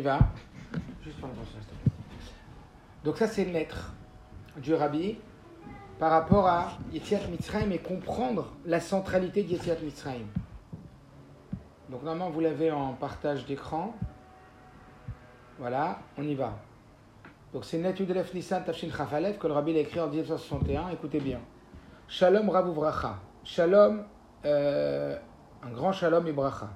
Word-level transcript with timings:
va. 0.00 0.18
Donc 3.04 3.18
ça, 3.18 3.26
c'est 3.26 3.42
une 3.42 3.52
lettre 3.52 3.92
du 4.56 4.74
rabbi 4.74 5.18
par 5.98 6.10
rapport 6.10 6.46
à 6.46 6.72
Yetziat 6.92 7.26
Mitzrayim 7.30 7.70
et 7.70 7.78
comprendre 7.78 8.52
la 8.64 8.80
centralité 8.80 9.42
de 9.42 9.84
Mitzrayim. 9.84 10.26
Donc 11.90 12.02
normalement, 12.02 12.30
vous 12.30 12.40
l'avez 12.40 12.70
en 12.70 12.94
partage 12.94 13.46
d'écran. 13.46 13.94
Voilà, 15.58 15.98
on 16.18 16.22
y 16.22 16.34
va. 16.34 16.58
Donc 17.52 17.64
c'est 17.64 17.78
Net 17.78 17.98
Yudelef 18.00 18.34
Nissan 18.34 18.64
Tafshin 18.64 18.88
Chafalev 18.90 19.38
que 19.38 19.46
le 19.46 19.52
rabbi 19.52 19.72
l'a 19.72 19.80
écrit 19.80 20.00
en 20.00 20.08
1961. 20.08 20.88
Écoutez 20.88 21.20
bien. 21.20 21.40
Shalom 22.08 22.48
Rav 22.48 22.68
Uvracha. 22.68 23.18
Shalom, 23.44 24.04
euh, 24.44 25.16
un 25.62 25.70
grand 25.70 25.92
shalom 25.92 26.26
et 26.26 26.32
bracha. 26.32 26.68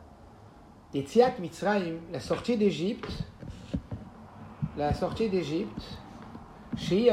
Yetziat 0.95 1.35
Mitzrayim, 1.39 1.99
la 2.13 2.19
sortie 2.19 2.57
d'Égypte, 2.57 3.11
la 4.79 4.95
sortie 4.95 5.29
d'Égypte, 5.29 5.83
chez 6.79 7.13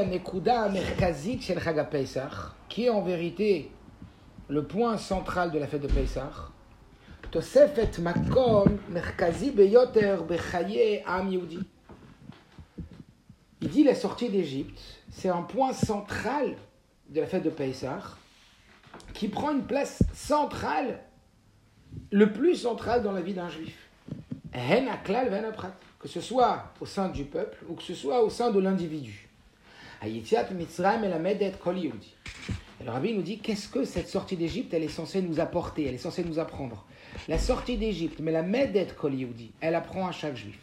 qui 2.68 2.84
est 2.86 2.88
en 2.88 3.02
vérité 3.02 3.70
le 4.48 4.64
point 4.64 4.96
central 4.96 5.50
de 5.50 5.58
la 5.58 5.66
fête 5.66 5.82
de 5.82 5.88
Pesach. 5.88 6.32
Tosefet 7.30 7.90
Makom 8.00 8.78
Merkazi 8.88 9.50
Beyoter 9.50 10.16
Bechaye. 10.26 11.02
Il 13.60 13.68
dit 13.68 13.84
la 13.84 13.94
sortie 13.94 14.30
d'Égypte, 14.30 14.80
c'est 15.10 15.28
un 15.28 15.42
point 15.42 15.74
central 15.74 16.56
de 17.10 17.20
la 17.20 17.26
fête 17.26 17.42
de 17.42 17.50
Pesach 17.50 18.04
qui 19.12 19.28
prend 19.28 19.50
une 19.50 19.64
place 19.64 20.02
centrale, 20.14 21.00
le 22.10 22.32
plus 22.32 22.56
central 22.56 23.02
dans 23.02 23.12
la 23.12 23.20
vie 23.20 23.34
d'un 23.34 23.48
juif. 23.48 23.76
Que 25.98 26.08
ce 26.08 26.20
soit 26.20 26.72
au 26.80 26.86
sein 26.86 27.08
du 27.08 27.24
peuple 27.24 27.58
ou 27.68 27.74
que 27.74 27.82
ce 27.82 27.94
soit 27.94 28.22
au 28.22 28.30
sein 28.30 28.50
de 28.50 28.60
l'individu. 28.60 29.28
Et 30.02 30.10
le 32.84 32.90
rabbi 32.90 33.14
nous 33.14 33.22
dit 33.22 33.38
qu'est-ce 33.38 33.68
que 33.68 33.84
cette 33.84 34.08
sortie 34.08 34.36
d'Égypte 34.36 34.74
elle 34.74 34.84
est 34.84 34.88
censée 34.88 35.22
nous 35.22 35.40
apporter, 35.40 35.86
elle 35.86 35.94
est 35.94 35.98
censée 35.98 36.22
nous 36.24 36.38
apprendre? 36.38 36.84
La 37.28 37.38
sortie 37.38 37.76
d'Égypte, 37.76 38.20
mais 38.20 38.32
la 38.32 38.42
Medet 38.42 38.88
Kol 38.96 39.14
elle 39.60 39.74
apprend 39.74 40.06
à 40.06 40.12
chaque 40.12 40.36
juif. 40.36 40.58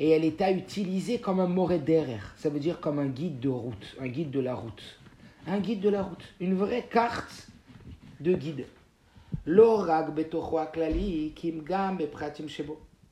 Et 0.00 0.10
elle 0.10 0.24
est 0.24 0.40
à 0.40 0.50
utiliser 0.50 1.20
comme 1.20 1.40
un 1.40 1.46
mored 1.46 1.84
derer. 1.84 2.18
Ça 2.36 2.48
veut 2.48 2.60
dire 2.60 2.80
comme 2.80 2.98
un 2.98 3.06
guide 3.06 3.40
de 3.40 3.48
route, 3.48 3.96
un 4.00 4.08
guide 4.08 4.30
de 4.30 4.40
la 4.40 4.54
route. 4.54 4.82
Un 5.46 5.60
guide 5.60 5.80
de 5.80 5.90
la 5.90 6.02
route, 6.02 6.24
une 6.40 6.54
vraie 6.54 6.86
carte 6.90 7.48
de 8.24 8.34
guide. 8.34 8.66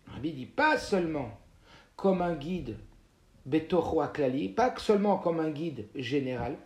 Rabbi 0.07 0.33
dit 0.33 0.47
pas 0.47 0.79
seulement 0.79 1.39
comme 1.97 2.23
un 2.23 2.35
guide 2.35 2.77
klali, 4.13 4.49
pas 4.49 4.75
seulement 4.79 5.19
comme 5.19 5.41
un 5.41 5.51
guide 5.51 5.87
général 5.95 6.57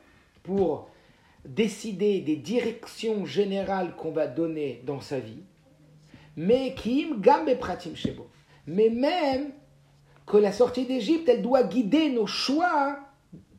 pour 0.42 0.88
décider 1.44 2.20
des 2.20 2.36
directions 2.36 3.26
générales 3.26 3.94
qu'on 3.96 4.12
va 4.12 4.26
donner 4.26 4.82
dans 4.84 5.00
sa 5.00 5.18
vie, 5.18 5.42
mais 6.36 6.74
kim 6.74 7.20
gam 7.20 7.44
bepratim 7.44 7.94
shebo. 7.94 8.28
Mais 8.66 8.90
même 8.90 9.50
que 10.26 10.36
la 10.36 10.52
sortie 10.52 10.86
d'Égypte, 10.86 11.28
elle 11.28 11.42
doit 11.42 11.64
guider 11.64 12.10
nos 12.10 12.26
choix 12.26 12.98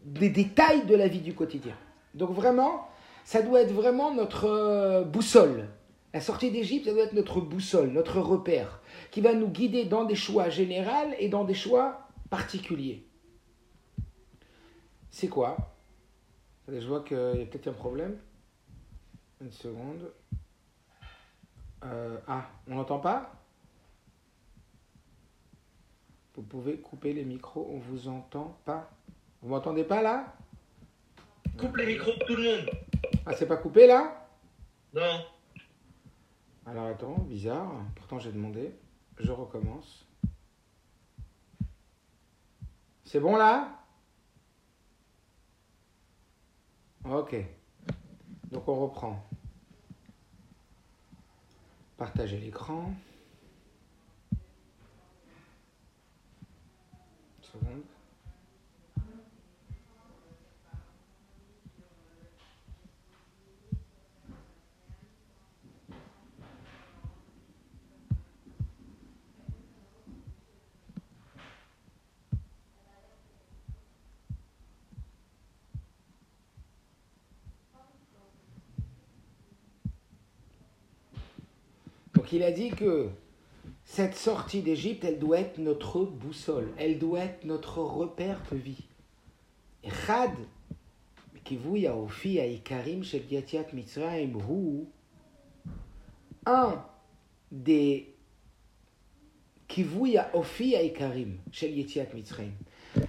des 0.05 0.29
détails 0.29 0.85
de 0.85 0.95
la 0.95 1.07
vie 1.07 1.21
du 1.21 1.33
quotidien. 1.33 1.75
Donc 2.13 2.31
vraiment, 2.31 2.87
ça 3.27 3.41
doit 3.41 3.59
être 3.59 3.73
vraiment 3.73 4.13
notre 4.13 4.45
euh, 4.45 5.03
boussole. 5.03 5.67
La 6.13 6.21
sortie 6.21 6.49
d'Égypte, 6.49 6.85
ça 6.85 6.93
doit 6.93 7.03
être 7.03 7.11
notre 7.11 7.41
boussole, 7.41 7.89
notre 7.89 8.21
repère, 8.21 8.79
qui 9.11 9.19
va 9.19 9.33
nous 9.33 9.49
guider 9.49 9.83
dans 9.83 10.05
des 10.05 10.15
choix 10.15 10.47
généraux 10.47 11.11
et 11.19 11.27
dans 11.27 11.43
des 11.43 11.53
choix 11.53 12.07
particuliers. 12.29 13.05
C'est 15.11 15.27
quoi? 15.27 15.57
Je 16.69 16.87
vois 16.87 17.03
qu'il 17.03 17.17
y 17.17 17.41
a 17.41 17.45
peut-être 17.45 17.67
un 17.67 17.73
problème. 17.73 18.17
Une 19.41 19.51
seconde. 19.51 20.09
Euh, 21.83 22.17
ah, 22.29 22.45
on 22.69 22.75
n'entend 22.75 22.99
pas? 22.99 23.33
Vous 26.33 26.43
pouvez 26.43 26.77
couper 26.77 27.11
les 27.11 27.25
micros, 27.25 27.69
on 27.73 27.79
vous 27.79 28.07
entend 28.07 28.57
pas. 28.63 28.89
Vous 29.41 29.49
m'entendez 29.49 29.83
pas 29.83 30.01
là? 30.01 30.33
Coupe 31.57 31.75
les 31.75 31.87
micros 31.87 32.13
tout 32.25 32.35
le 32.37 32.43
monde. 32.43 32.86
Ah, 33.25 33.33
c'est 33.35 33.47
pas 33.47 33.57
coupé 33.57 33.87
là? 33.87 34.27
Non. 34.93 35.25
Alors 36.65 36.87
attends, 36.87 37.17
bizarre. 37.19 37.71
Pourtant 37.95 38.19
j'ai 38.19 38.31
demandé. 38.31 38.73
Je 39.19 39.31
recommence. 39.31 40.05
C'est 43.03 43.19
bon 43.19 43.35
là? 43.35 43.83
Ok. 47.05 47.35
Donc 48.51 48.67
on 48.67 48.81
reprend. 48.81 49.25
Partager 51.97 52.37
l'écran. 52.37 52.93
Une 57.37 57.43
seconde. 57.43 57.83
Donc 82.27 82.33
il 82.33 82.43
a 82.43 82.51
dit 82.51 82.71
que 82.71 83.07
cette 83.85 84.15
sortie 84.15 84.61
d'Égypte, 84.61 85.05
elle 85.05 85.17
doit 85.17 85.39
être 85.39 85.59
notre 85.59 86.03
boussole, 86.03 86.73
elle 86.77 86.99
doit 86.99 87.21
être 87.21 87.45
notre 87.45 87.77
repère 87.77 88.41
de 88.51 88.57
vie. 88.57 88.83
Et 89.81 89.89
Chad, 90.05 90.33
kivouya 91.45 91.95
ofi 91.95 92.37
aikarim 92.37 93.05
shel 93.05 93.31
yatiat 93.31 93.67
Mitzrayim 93.71 94.33
un 96.45 96.83
des 97.49 98.13
kivouya 99.69 100.29
ofi 100.33 100.75
aikarim 100.75 101.37
shel 101.53 101.77
yatiat 101.77 102.07
Mitzrayim. 102.13 102.51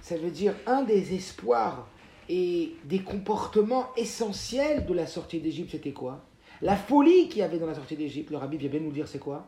Ça 0.01 0.15
veut 0.15 0.31
dire 0.31 0.55
un 0.65 0.83
des 0.83 1.13
espoirs 1.13 1.89
et 2.29 2.71
des 2.85 2.99
comportements 2.99 3.93
essentiels 3.97 4.85
de 4.85 4.93
la 4.93 5.07
sortie 5.07 5.41
d'Égypte, 5.41 5.71
c'était 5.71 5.91
quoi? 5.91 6.23
La 6.61 6.75
folie 6.75 7.29
qu'il 7.29 7.39
y 7.39 7.41
avait 7.41 7.59
dans 7.59 7.67
la 7.67 7.75
sortie 7.75 7.95
d'Égypte, 7.95 8.31
le 8.31 8.37
rabbi 8.37 8.57
vient 8.57 8.69
bien 8.69 8.79
nous 8.79 8.91
dire 8.91 9.07
c'est 9.07 9.19
quoi? 9.19 9.47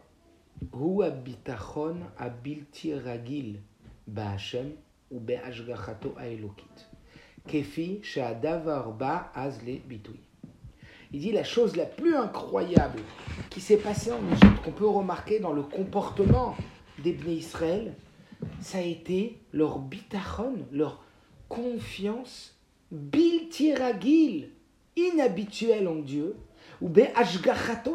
Il 11.13 11.19
dit 11.19 11.31
la 11.31 11.44
chose 11.44 11.75
la 11.75 11.85
plus 11.85 12.16
incroyable 12.16 13.00
qui 13.50 13.59
s'est 13.59 13.77
passée 13.77 14.11
en 14.11 14.25
Égypte, 14.27 14.63
qu'on 14.63 14.71
peut 14.71 14.88
remarquer 14.88 15.39
dans 15.39 15.51
le 15.51 15.63
comportement 15.63 16.55
des 17.03 17.11
Bnei 17.11 17.35
Israël, 17.35 17.94
ça 18.61 18.77
a 18.77 18.81
été 18.81 19.39
leur 19.51 19.79
bitachon, 19.79 20.59
leur 20.71 21.03
confiance 21.50 22.55
bilti 22.91 23.73
ragil, 23.73 24.51
inhabituelle 24.95 25.88
en 25.88 25.95
Dieu, 25.95 26.35
ou 26.81 26.92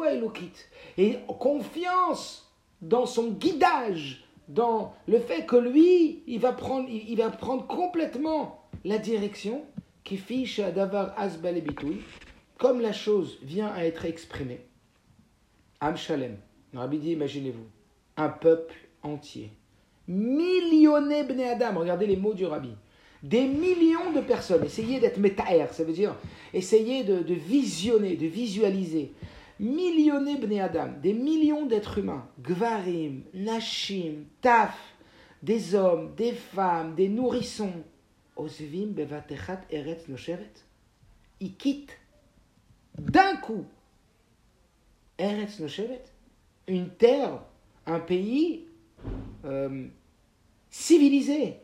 elokit. 0.05 0.53
Et 0.97 1.17
confiance 1.39 2.51
dans 2.81 3.05
son 3.05 3.31
guidage, 3.31 4.23
dans 4.47 4.93
le 5.07 5.19
fait 5.19 5.45
que 5.45 5.57
lui, 5.57 6.23
il 6.27 6.39
va 6.39 6.53
prendre, 6.53 6.87
il, 6.89 7.17
va 7.17 7.29
prendre 7.29 7.67
complètement 7.67 8.63
la 8.85 8.97
direction 8.97 9.63
qui 10.03 10.17
fiche 10.17 10.59
à 10.59 10.71
davar 10.71 11.13
asbal 11.17 11.61
comme 12.57 12.81
la 12.81 12.93
chose 12.93 13.37
vient 13.43 13.67
à 13.67 13.83
être 13.83 14.05
exprimée. 14.05 14.61
Am 15.79 15.95
Shalem, 15.95 16.37
le 16.73 16.79
Rabbi 16.79 16.97
dit, 16.97 17.11
imaginez-vous, 17.11 17.65
un 18.15 18.29
peuple 18.29 18.73
entier, 19.03 19.51
millionné 20.07 21.23
bnei 21.23 21.49
Adam, 21.49 21.77
regardez 21.79 22.07
les 22.07 22.15
mots 22.15 22.33
du 22.33 22.45
Rabbi, 22.45 22.71
des 23.23 23.47
millions 23.47 24.11
de 24.13 24.21
personnes. 24.21 24.63
Essayez 24.63 24.99
d'être 24.99 25.17
métaer, 25.17 25.67
ça 25.71 25.83
veut 25.83 25.93
dire 25.93 26.15
essayez 26.53 27.03
de, 27.03 27.33
visionner, 27.33 28.15
de 28.15 28.27
visualiser. 28.27 29.13
Millionné 29.59 30.37
bnei 30.37 30.59
Adam, 30.59 30.89
des 31.01 31.13
millions 31.13 31.65
d'êtres 31.65 31.97
humains, 31.97 32.27
gvarim, 32.41 33.23
nashim, 33.33 34.25
taf, 34.39 34.77
des 35.41 35.73
hommes, 35.73 36.13
des 36.15 36.33
femmes, 36.33 36.93
des 36.95 37.09
nourrissons. 37.09 37.83
Osvim 38.35 38.93
eretz. 39.71 40.65
Ils 41.39 41.55
quittent 41.55 41.97
d'un 42.99 43.35
coup 43.37 43.65
Eretz 45.17 45.59
nosheret, 45.59 46.03
une 46.67 46.89
terre, 46.89 47.41
un 47.85 47.99
pays 47.99 48.65
euh, 49.45 49.87
civilisé, 50.69 51.55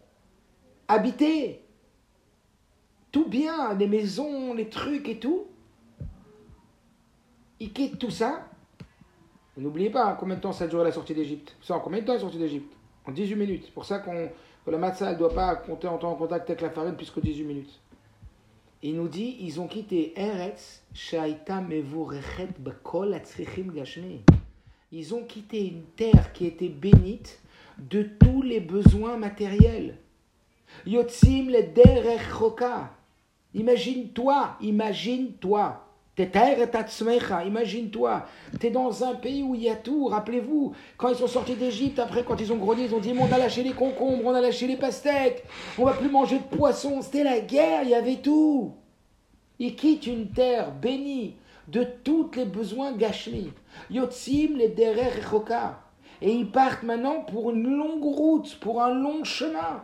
habité, 0.88 1.62
tout 3.12 3.28
bien, 3.28 3.74
les 3.76 3.88
maisons, 3.88 4.54
les 4.54 4.70
trucs 4.70 5.08
et 5.08 5.20
tout. 5.20 5.46
Il 7.60 7.72
quitte 7.72 8.00
tout 8.00 8.10
ça. 8.10 8.48
N'oubliez 9.56 9.92
pas 9.92 10.18
combien 10.20 10.36
de 10.36 10.42
temps 10.42 10.52
ça 10.52 10.64
a 10.64 10.68
duré 10.68 10.84
la 10.84 10.92
sortie 10.92 11.14
d'Égypte? 11.14 11.56
Ça, 11.62 11.76
en 11.76 11.80
combien 11.80 12.02
de 12.02 12.06
temps 12.06 12.14
la 12.14 12.20
sortie 12.20 12.40
d'Égypte? 12.40 12.74
En 13.06 13.12
18 13.12 13.36
minutes. 13.36 13.64
C'est 13.66 13.74
pour 13.74 13.86
ça 13.86 14.00
qu'on, 14.00 14.30
que 14.66 14.72
la 14.72 14.78
matzah 14.78 15.14
ne 15.14 15.18
doit 15.18 15.34
pas 15.34 15.56
compter 15.56 15.88
en 15.88 15.98
temps 15.98 16.12
en 16.12 16.16
contact 16.16 16.50
avec 16.50 16.62
la 16.62 16.70
farine 16.70 16.96
plus 16.96 17.12
que 17.12 17.20
18 17.20 17.44
minutes. 17.44 17.80
Il 18.82 18.98
nous 18.98 19.08
dit, 19.08 19.38
ils 19.40 19.62
ont 19.62 19.68
quitté 19.68 20.14
Eretz. 20.20 20.84
Ils 24.92 25.16
ont 25.16 25.24
quitté 25.24 25.68
une 25.68 25.84
terre 25.96 26.34
qui 26.34 26.46
était 26.46 26.70
bénite 26.70 27.40
de 27.78 28.04
tous 28.04 28.42
les 28.42 28.60
besoins 28.60 29.18
matériels. 29.18 29.98
Yotzim 30.86 31.50
le 31.50 31.74
derech 31.74 32.30
choka. 32.32 32.92
Imagine-toi, 33.54 34.58
imagine-toi. 34.62 35.84
Imagine-toi, 36.16 38.26
tu 38.60 38.68
es 38.68 38.70
dans 38.70 39.04
un 39.04 39.16
pays 39.16 39.42
où 39.42 39.56
il 39.56 39.64
y 39.64 39.70
a 39.70 39.76
tout. 39.76 40.06
Rappelez-vous, 40.06 40.74
quand 40.96 41.10
ils 41.10 41.16
sont 41.16 41.26
sortis 41.26 41.56
d'Égypte, 41.56 41.98
après, 41.98 42.24
quand 42.24 42.40
ils 42.40 42.54
ont 42.54 42.58
grandi, 42.58 42.84
ils 42.84 42.94
ont 42.94 43.00
dit 43.00 43.16
On 43.20 43.34
a 43.34 43.38
lâché 43.40 43.64
les 43.64 43.72
concombres, 43.72 44.24
on 44.24 44.34
a 44.34 44.42
lâché 44.42 44.68
les 44.68 44.76
pastèques, 44.76 45.44
on 45.80 45.86
va 45.86 45.94
plus 45.94 46.10
manger 46.10 46.38
de 46.38 46.56
poissons. 46.56 47.02
C'était 47.02 47.24
la 47.24 47.40
guerre, 47.40 47.82
il 47.84 47.90
y 47.90 47.96
avait 47.96 48.18
tout. 48.18 48.74
Ils 49.58 49.76
quittent 49.76 50.06
une 50.06 50.30
terre 50.30 50.72
bénie 50.72 51.36
de 51.68 51.84
tous 52.04 52.30
les 52.36 52.46
besoins 52.46 52.92
gashmi. 52.92 53.52
Yotzim 53.90 54.58
les 54.58 54.70
derer 54.70 55.10
Et 56.22 56.32
ils 56.32 56.52
partent 56.52 56.84
maintenant 56.84 57.22
pour 57.22 57.50
une 57.50 57.76
longue 57.76 58.04
route, 58.04 58.56
pour 58.60 58.84
un 58.84 58.94
long 58.94 59.24
chemin. 59.24 59.84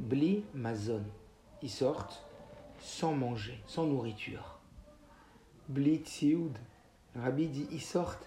Bli 0.00 0.44
mazon. 0.54 1.02
Ils 1.62 1.70
sortent 1.70 2.24
sans 2.80 3.12
manger, 3.12 3.60
sans 3.66 3.84
nourriture. 3.84 4.58
Bli 5.68 5.98
tzioud. 5.98 6.56
Le 7.14 7.20
rabbi 7.20 7.46
dit 7.48 7.66
ils 7.70 7.82
sortent 7.82 8.26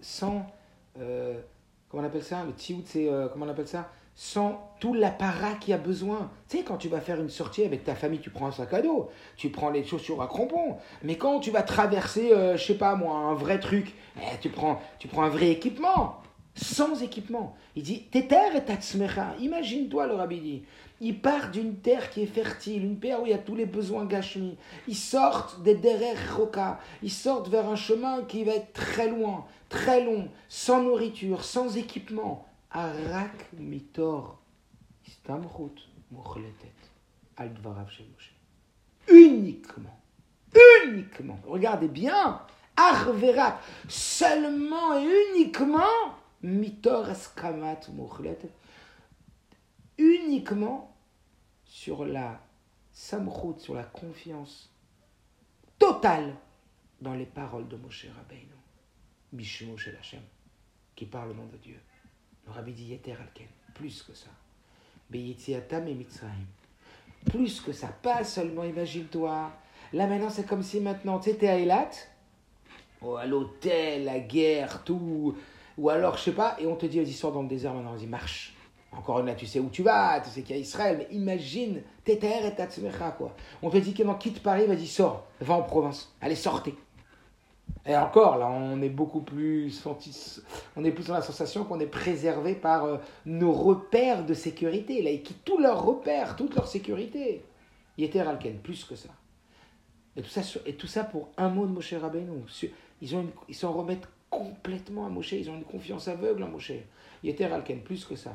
sans. 0.00 0.46
Euh, 1.00 1.40
comment 1.88 2.04
on 2.04 2.06
appelle 2.06 2.22
ça? 2.22 2.44
Le 2.44 2.52
tzioud, 2.52 2.86
c'est. 2.86 3.10
euh, 3.10 3.28
comment 3.28 3.46
on 3.46 3.48
appelle 3.48 3.66
ça? 3.66 3.90
Sans 4.14 4.72
tout 4.80 4.94
l'apparat 4.94 5.54
qui 5.54 5.72
a 5.72 5.78
besoin. 5.78 6.30
Tu 6.48 6.58
sais, 6.58 6.62
quand 6.64 6.76
tu 6.76 6.88
vas 6.88 7.00
faire 7.00 7.20
une 7.20 7.28
sortie 7.28 7.64
avec 7.64 7.84
ta 7.84 7.94
famille, 7.94 8.20
tu 8.20 8.30
prends 8.30 8.46
un 8.46 8.52
sac 8.52 8.72
à 8.72 8.82
dos, 8.82 9.10
tu 9.36 9.50
prends 9.50 9.70
les 9.70 9.84
chaussures 9.84 10.22
à 10.22 10.28
crampons. 10.28 10.76
Mais 11.02 11.16
quand 11.16 11.40
tu 11.40 11.50
vas 11.50 11.62
traverser, 11.62 12.32
euh, 12.32 12.56
je 12.56 12.64
sais 12.64 12.78
pas 12.78 12.94
moi, 12.94 13.16
un 13.16 13.34
vrai 13.34 13.60
truc, 13.60 13.94
eh, 14.16 14.38
tu, 14.40 14.48
prends, 14.50 14.80
tu 14.98 15.08
prends 15.08 15.22
un 15.22 15.28
vrai 15.28 15.50
équipement. 15.50 16.20
Sans 16.56 17.00
équipement. 17.02 17.56
Il 17.76 17.84
dit 17.84 18.06
Teter 18.10 18.56
et 18.56 18.64
tatsmecha. 18.64 19.36
Imagine-toi, 19.38 20.08
le 20.08 20.14
rabbi 20.14 20.40
dit. 20.40 20.64
Ils 21.00 21.20
partent 21.20 21.52
d'une 21.52 21.76
terre 21.76 22.10
qui 22.10 22.22
est 22.22 22.26
fertile, 22.26 22.84
une 22.84 22.98
terre 22.98 23.22
où 23.22 23.26
il 23.26 23.30
y 23.30 23.34
a 23.34 23.38
tous 23.38 23.54
les 23.54 23.66
besoins 23.66 24.04
gashmi. 24.04 24.56
Ils 24.88 24.96
sortent 24.96 25.62
des 25.62 25.76
derer 25.76 26.14
roka. 26.36 26.80
Ils 27.02 27.12
sortent 27.12 27.48
vers 27.48 27.68
un 27.68 27.76
chemin 27.76 28.24
qui 28.24 28.42
va 28.42 28.54
être 28.54 28.72
très 28.72 29.08
loin, 29.08 29.46
très 29.68 30.04
long, 30.04 30.28
sans 30.48 30.82
nourriture, 30.82 31.44
sans 31.44 31.76
équipement. 31.76 32.46
Arak 32.72 33.52
mitor. 33.56 34.40
Mochletet. 36.10 36.72
Al 37.36 37.52
dvarav. 37.52 37.86
Uniquement. 39.08 40.00
Uniquement. 40.84 41.38
Regardez 41.46 41.88
bien. 41.88 42.40
Arverak. 42.76 43.58
Seulement 43.88 44.98
et 44.98 45.06
uniquement. 45.36 46.16
Mitor 46.42 47.10
eskamat 47.10 47.88
mochletet 47.94 48.50
uniquement 49.98 50.96
sur 51.64 52.04
la 52.04 52.40
samrout, 52.92 53.58
sur 53.58 53.74
la 53.74 53.84
confiance 53.84 54.72
totale 55.78 56.34
dans 57.00 57.14
les 57.14 57.26
paroles 57.26 57.68
de 57.68 57.76
Moshe 57.76 58.06
Rabbeinu, 58.16 58.54
Bishu 59.32 59.66
Moshe 59.66 59.88
Lachem, 59.88 60.22
qui 60.96 61.06
parle 61.06 61.30
au 61.30 61.34
nom 61.34 61.46
de 61.46 61.56
Dieu. 61.58 61.78
Le 62.46 62.52
Rabbi 62.52 62.72
dit 62.72 62.84
Yeter 62.86 63.12
Alken, 63.12 63.46
plus 63.74 64.02
que 64.02 64.14
ça. 64.14 64.30
Beyitziatam 65.10 65.88
et 65.88 65.94
Mitzrayim. 65.94 66.46
Plus 67.26 67.60
que 67.60 67.72
ça, 67.72 67.88
pas 67.88 68.24
seulement, 68.24 68.64
imagine-toi. 68.64 69.52
Là 69.92 70.06
maintenant, 70.06 70.30
c'est 70.30 70.46
comme 70.46 70.62
si 70.62 70.80
maintenant, 70.80 71.18
tu 71.18 71.30
étais 71.30 71.48
à 71.48 71.58
Eilat, 71.58 71.90
oh, 73.00 73.16
à 73.16 73.26
l'hôtel, 73.26 74.04
la 74.04 74.20
guerre, 74.20 74.84
tout. 74.84 75.36
Ou 75.76 75.88
alors, 75.90 76.16
je 76.16 76.24
sais 76.24 76.32
pas, 76.32 76.56
et 76.58 76.66
on 76.66 76.76
te 76.76 76.86
dit, 76.86 76.98
vas-y, 76.98 77.12
sors 77.12 77.32
dans 77.32 77.42
le 77.42 77.48
désert 77.48 77.74
maintenant, 77.74 77.94
vas-y, 77.94 78.06
marche. 78.06 78.54
Encore 78.90 79.22
là, 79.22 79.34
tu 79.34 79.46
sais 79.46 79.60
où 79.60 79.68
tu 79.68 79.82
vas, 79.82 80.20
tu 80.20 80.30
sais 80.30 80.42
qu'il 80.42 80.56
y 80.56 80.58
a 80.58 80.62
Israël, 80.62 80.96
mais 80.98 81.14
imagine, 81.14 81.82
Teter 82.04 82.46
et 82.46 82.54
Tatsmecha, 82.54 83.10
quoi. 83.10 83.34
On 83.62 83.68
te 83.68 83.76
dit 83.76 83.92
que 83.92 84.02
non, 84.02 84.14
quitte 84.14 84.42
Paris, 84.42 84.66
vas-y, 84.66 84.86
sors, 84.86 85.26
va 85.40 85.54
en 85.54 85.62
province, 85.62 86.12
allez, 86.20 86.34
sortez. 86.34 86.74
Et 87.84 87.96
encore, 87.96 88.38
là, 88.38 88.48
on 88.48 88.80
est 88.82 88.88
beaucoup 88.88 89.20
plus, 89.20 89.82
on 90.76 90.84
est 90.84 90.90
plus 90.90 91.06
dans 91.06 91.14
la 91.14 91.22
sensation 91.22 91.64
qu'on 91.64 91.80
est 91.80 91.86
préservé 91.86 92.54
par 92.54 92.84
euh, 92.84 92.96
nos 93.24 93.52
repères 93.52 94.26
de 94.26 94.34
sécurité. 94.34 95.02
Là, 95.02 95.10
ils 95.10 95.22
quittent 95.22 95.44
tous 95.44 95.58
leurs 95.58 95.84
repères, 95.84 96.36
toute 96.36 96.54
leur 96.54 96.66
sécurité. 96.66 97.44
Yeter 97.96 98.20
Alken, 98.20 98.58
plus 98.58 98.84
que 98.84 98.94
ça. 98.94 99.08
Et 100.16 100.22
tout 100.22 100.28
ça, 100.28 100.42
et 100.66 100.74
tout 100.74 100.86
ça 100.86 101.04
pour 101.04 101.30
un 101.36 101.48
mot 101.48 101.66
de 101.66 101.72
Moshe 101.72 101.94
Rabbeinu. 101.94 102.42
Ils 103.00 103.14
une, 103.14 103.30
ils 103.48 103.54
s'en 103.54 103.72
remettent 103.72 104.08
complètement 104.28 105.06
à 105.06 105.08
Moshe, 105.08 105.32
ils 105.32 105.48
ont 105.48 105.54
une 105.54 105.64
confiance 105.64 106.08
aveugle 106.08 106.42
en 106.42 106.48
Moshe. 106.48 106.72
Yeter 107.22 107.44
Alken, 107.44 107.80
plus 107.80 108.04
que 108.04 108.16
ça. 108.16 108.32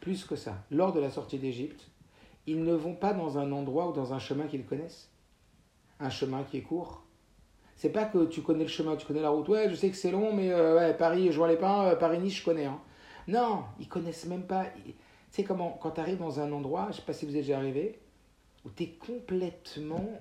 Plus 0.00 0.24
que 0.24 0.36
ça, 0.36 0.56
lors 0.70 0.92
de 0.92 1.00
la 1.00 1.10
sortie 1.10 1.38
d'Égypte, 1.38 1.88
ils 2.46 2.62
ne 2.62 2.74
vont 2.74 2.94
pas 2.94 3.14
dans 3.14 3.38
un 3.38 3.52
endroit 3.52 3.88
ou 3.88 3.92
dans 3.92 4.12
un 4.12 4.18
chemin 4.18 4.46
qu'ils 4.46 4.64
connaissent. 4.64 5.10
Un 6.00 6.10
chemin 6.10 6.42
qui 6.44 6.58
est 6.58 6.62
court. 6.62 7.04
C'est 7.76 7.90
pas 7.90 8.04
que 8.04 8.26
tu 8.26 8.42
connais 8.42 8.64
le 8.64 8.68
chemin, 8.68 8.96
tu 8.96 9.06
connais 9.06 9.22
la 9.22 9.30
route. 9.30 9.48
Ouais, 9.48 9.68
je 9.70 9.74
sais 9.74 9.90
que 9.90 9.96
c'est 9.96 10.10
long, 10.10 10.32
mais 10.32 10.52
euh, 10.52 10.92
Paris, 10.92 11.32
je 11.32 11.38
vois 11.38 11.48
les 11.48 11.56
pins, 11.56 11.86
euh, 11.86 11.96
Paris-Nice, 11.96 12.36
je 12.36 12.44
connais. 12.44 12.66
Hein. 12.66 12.80
Non, 13.26 13.64
ils 13.80 13.88
connaissent 13.88 14.26
même 14.26 14.46
pas. 14.46 14.66
Tu 14.84 14.92
sais 15.30 15.44
comment, 15.44 15.78
quand 15.82 15.92
tu 15.92 16.00
arrives 16.00 16.18
dans 16.18 16.38
un 16.38 16.52
endroit, 16.52 16.88
je 16.90 16.96
sais 16.96 17.02
pas 17.02 17.12
si 17.12 17.24
vous 17.24 17.32
êtes 17.32 17.42
déjà 17.42 17.56
arrivé, 17.56 17.98
où 18.64 18.70
tu 18.70 18.84
es 18.84 18.88
complètement 18.90 20.20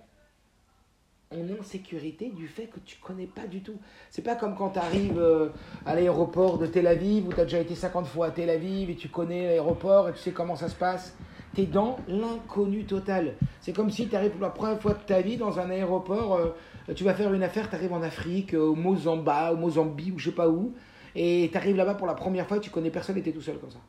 en 1.33 1.59
insécurité 1.59 2.29
du 2.29 2.47
fait 2.47 2.67
que 2.67 2.79
tu 2.79 2.97
connais 2.97 3.27
pas 3.27 3.47
du 3.47 3.61
tout. 3.61 3.79
C'est 4.09 4.21
pas 4.21 4.35
comme 4.35 4.55
quand 4.55 4.71
tu 4.71 4.79
arrives 4.79 5.19
euh, 5.19 5.49
à 5.85 5.95
l'aéroport 5.95 6.57
de 6.57 6.67
Tel 6.67 6.87
Aviv 6.87 7.27
où 7.27 7.33
tu 7.33 7.39
as 7.39 7.43
déjà 7.43 7.59
été 7.59 7.75
50 7.75 8.07
fois 8.07 8.27
à 8.27 8.31
Tel 8.31 8.49
Aviv 8.49 8.89
et 8.89 8.95
tu 8.95 9.09
connais 9.09 9.47
l'aéroport 9.47 10.09
et 10.09 10.13
tu 10.13 10.19
sais 10.19 10.31
comment 10.31 10.55
ça 10.55 10.69
se 10.69 10.75
passe. 10.75 11.15
Tu 11.55 11.61
es 11.61 11.65
dans 11.65 11.97
l'inconnu 12.07 12.85
total. 12.85 13.35
C'est 13.61 13.73
comme 13.73 13.91
si 13.91 14.07
tu 14.07 14.15
arrives 14.15 14.31
pour 14.31 14.41
la 14.41 14.49
première 14.49 14.81
fois 14.81 14.93
de 14.93 15.03
ta 15.05 15.21
vie 15.21 15.37
dans 15.37 15.59
un 15.59 15.69
aéroport, 15.69 16.35
euh, 16.35 16.93
tu 16.95 17.03
vas 17.03 17.13
faire 17.13 17.33
une 17.33 17.43
affaire, 17.43 17.69
tu 17.69 17.75
arrives 17.75 17.93
en 17.93 18.01
Afrique, 18.01 18.53
euh, 18.53 18.59
au 18.59 18.75
Mozambique, 18.75 19.51
au 19.51 19.57
Mozambique 19.57 20.15
ou 20.15 20.19
je 20.19 20.29
sais 20.29 20.35
pas 20.35 20.49
où, 20.49 20.73
et 21.15 21.49
tu 21.51 21.57
arrives 21.57 21.75
là-bas 21.75 21.93
pour 21.95 22.07
la 22.07 22.15
première 22.15 22.47
fois, 22.47 22.59
tu 22.59 22.69
connais 22.69 22.89
personne 22.89 23.17
et 23.17 23.21
tu 23.21 23.29
es 23.29 23.33
tout 23.33 23.41
seul 23.41 23.57
comme 23.59 23.71
ça. 23.71 23.79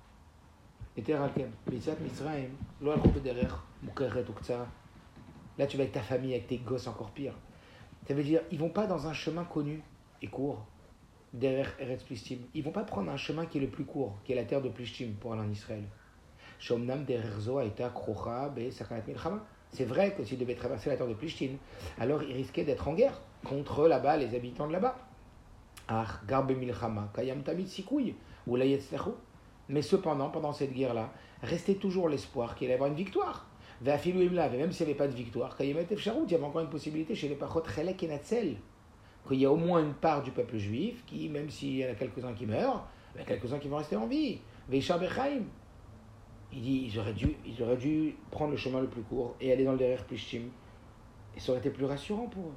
Et 0.97 1.03
Là, 5.59 5.67
tu 5.67 5.77
vas 5.77 5.83
avec 5.83 5.93
ta 5.93 6.03
famille, 6.03 6.33
avec 6.33 6.47
tes 6.47 6.59
gosses, 6.59 6.87
encore 6.87 7.11
pire. 7.11 7.35
Ça 8.07 8.15
veut 8.15 8.25
dire, 8.25 8.41
ils 8.51 8.59
vont 8.59 8.71
pas 8.71 8.87
dans 8.87 9.07
un 9.07 9.13
chemin 9.13 9.45
connu 9.45 9.83
et 10.21 10.27
court, 10.27 10.65
derrière 11.33 11.75
Eretz 11.79 12.03
Plishtim. 12.03 12.39
Ils 12.55 12.63
vont 12.63 12.73
pas 12.73 12.85
prendre 12.85 13.11
un 13.11 13.17
chemin 13.17 13.47
qui 13.47 13.59
est 13.59 13.61
le 13.61 13.69
plus 13.69 13.85
court, 13.85 14.17
qui 14.25 14.33
est 14.33 14.37
la 14.37 14.45
terre 14.45 14.63
de 14.63 14.69
Plishtim, 14.69 15.15
pour 15.21 15.33
aller 15.33 15.43
en 15.43 15.51
Israël. 15.51 15.85
C'est 19.71 19.85
vrai 19.85 20.15
que 20.15 20.25
s'ils 20.25 20.39
devaient 20.39 20.55
traverser 20.55 20.91
la 20.91 20.97
terre 20.97 21.09
de 21.09 21.15
Plishtim, 21.15 21.57
alors 21.99 22.23
ils 22.23 22.33
risquaient 22.33 22.65
d'être 22.65 22.87
en 22.89 22.95
guerre 22.95 23.21
contre 23.45 23.89
là-bas 23.89 24.17
les 24.17 24.35
habitants 24.35 24.69
de 24.69 24.73
là-bas. 24.73 24.97
Mais 29.69 29.83
cependant, 29.83 30.31
pendant 30.31 30.53
cette 30.53 30.73
guerre-là, 30.73 31.11
restait 31.43 31.75
toujours 31.75 32.09
l'espoir 32.09 32.55
qu'il 32.55 32.67
allait 32.67 32.75
y 32.75 32.77
avoir 32.77 32.91
une 32.91 32.97
victoire. 32.97 33.47
Et 33.87 34.57
même 34.57 34.73
s'il 34.73 34.87
n'y 34.87 34.93
avait 34.93 34.95
pas 34.95 35.09
de 35.09 35.15
victoire, 35.15 35.55
il 35.61 35.67
y 35.67 35.71
avait 35.73 36.43
encore 36.43 36.63
une 36.63 36.71
possibilité 36.71 37.15
chez 37.15 37.29
les 37.29 37.35
Pachot 37.35 37.63
Chelek 37.65 38.03
et 38.03 38.09
Natzel, 38.09 38.57
qu'il 39.29 39.41
y 39.41 39.45
a 39.45 39.53
au 39.53 39.57
moins 39.57 39.83
une 39.83 39.95
part 39.95 40.23
du 40.23 40.31
peuple 40.31 40.57
juif 40.57 41.05
qui, 41.05 41.29
même 41.29 41.51
s'il 41.51 41.77
y 41.77 41.87
en 41.87 41.91
a 41.91 41.95
quelques-uns 41.95 42.33
qui 42.33 42.47
meurent, 42.47 42.87
il 43.15 43.19
y 43.19 43.23
a 43.23 43.27
quelques-uns 43.27 43.59
qui 43.59 43.69
vont 43.69 43.77
rester 43.77 43.97
en 43.97 44.07
vie. 44.07 44.41
Veishar 44.69 44.99
Bechaim. 44.99 45.43
Il 46.53 46.63
dit 46.63 46.91
ils 46.93 46.99
auraient, 46.99 47.77
dû, 47.77 48.15
prendre 48.31 48.53
le 48.53 48.57
chemin 48.57 48.81
le 48.81 48.87
plus 48.87 49.03
court 49.03 49.35
et 49.41 49.53
aller 49.53 49.65
dans 49.65 49.73
le 49.73 49.79
derrière 49.79 50.05
Plishtim. 50.05 50.45
Et 51.37 51.41
ça 51.41 51.53
aurait 51.53 51.61
été 51.61 51.71
plus 51.71 51.85
rassurant 51.85 52.27
pour 52.27 52.45
eux. 52.45 52.57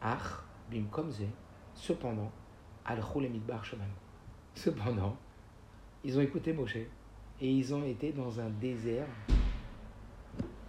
Ach, 0.00 0.44
bim. 0.70 0.84
Cependant, 1.74 2.30
al 2.84 3.00
midbar 3.18 3.64
Cependant, 4.54 5.16
ils 6.04 6.16
ont 6.18 6.20
écouté 6.20 6.52
Moshe 6.52 6.76
et 6.76 6.88
ils 7.40 7.74
ont 7.74 7.84
été 7.84 8.12
dans 8.12 8.38
un 8.38 8.50
désert 8.50 9.08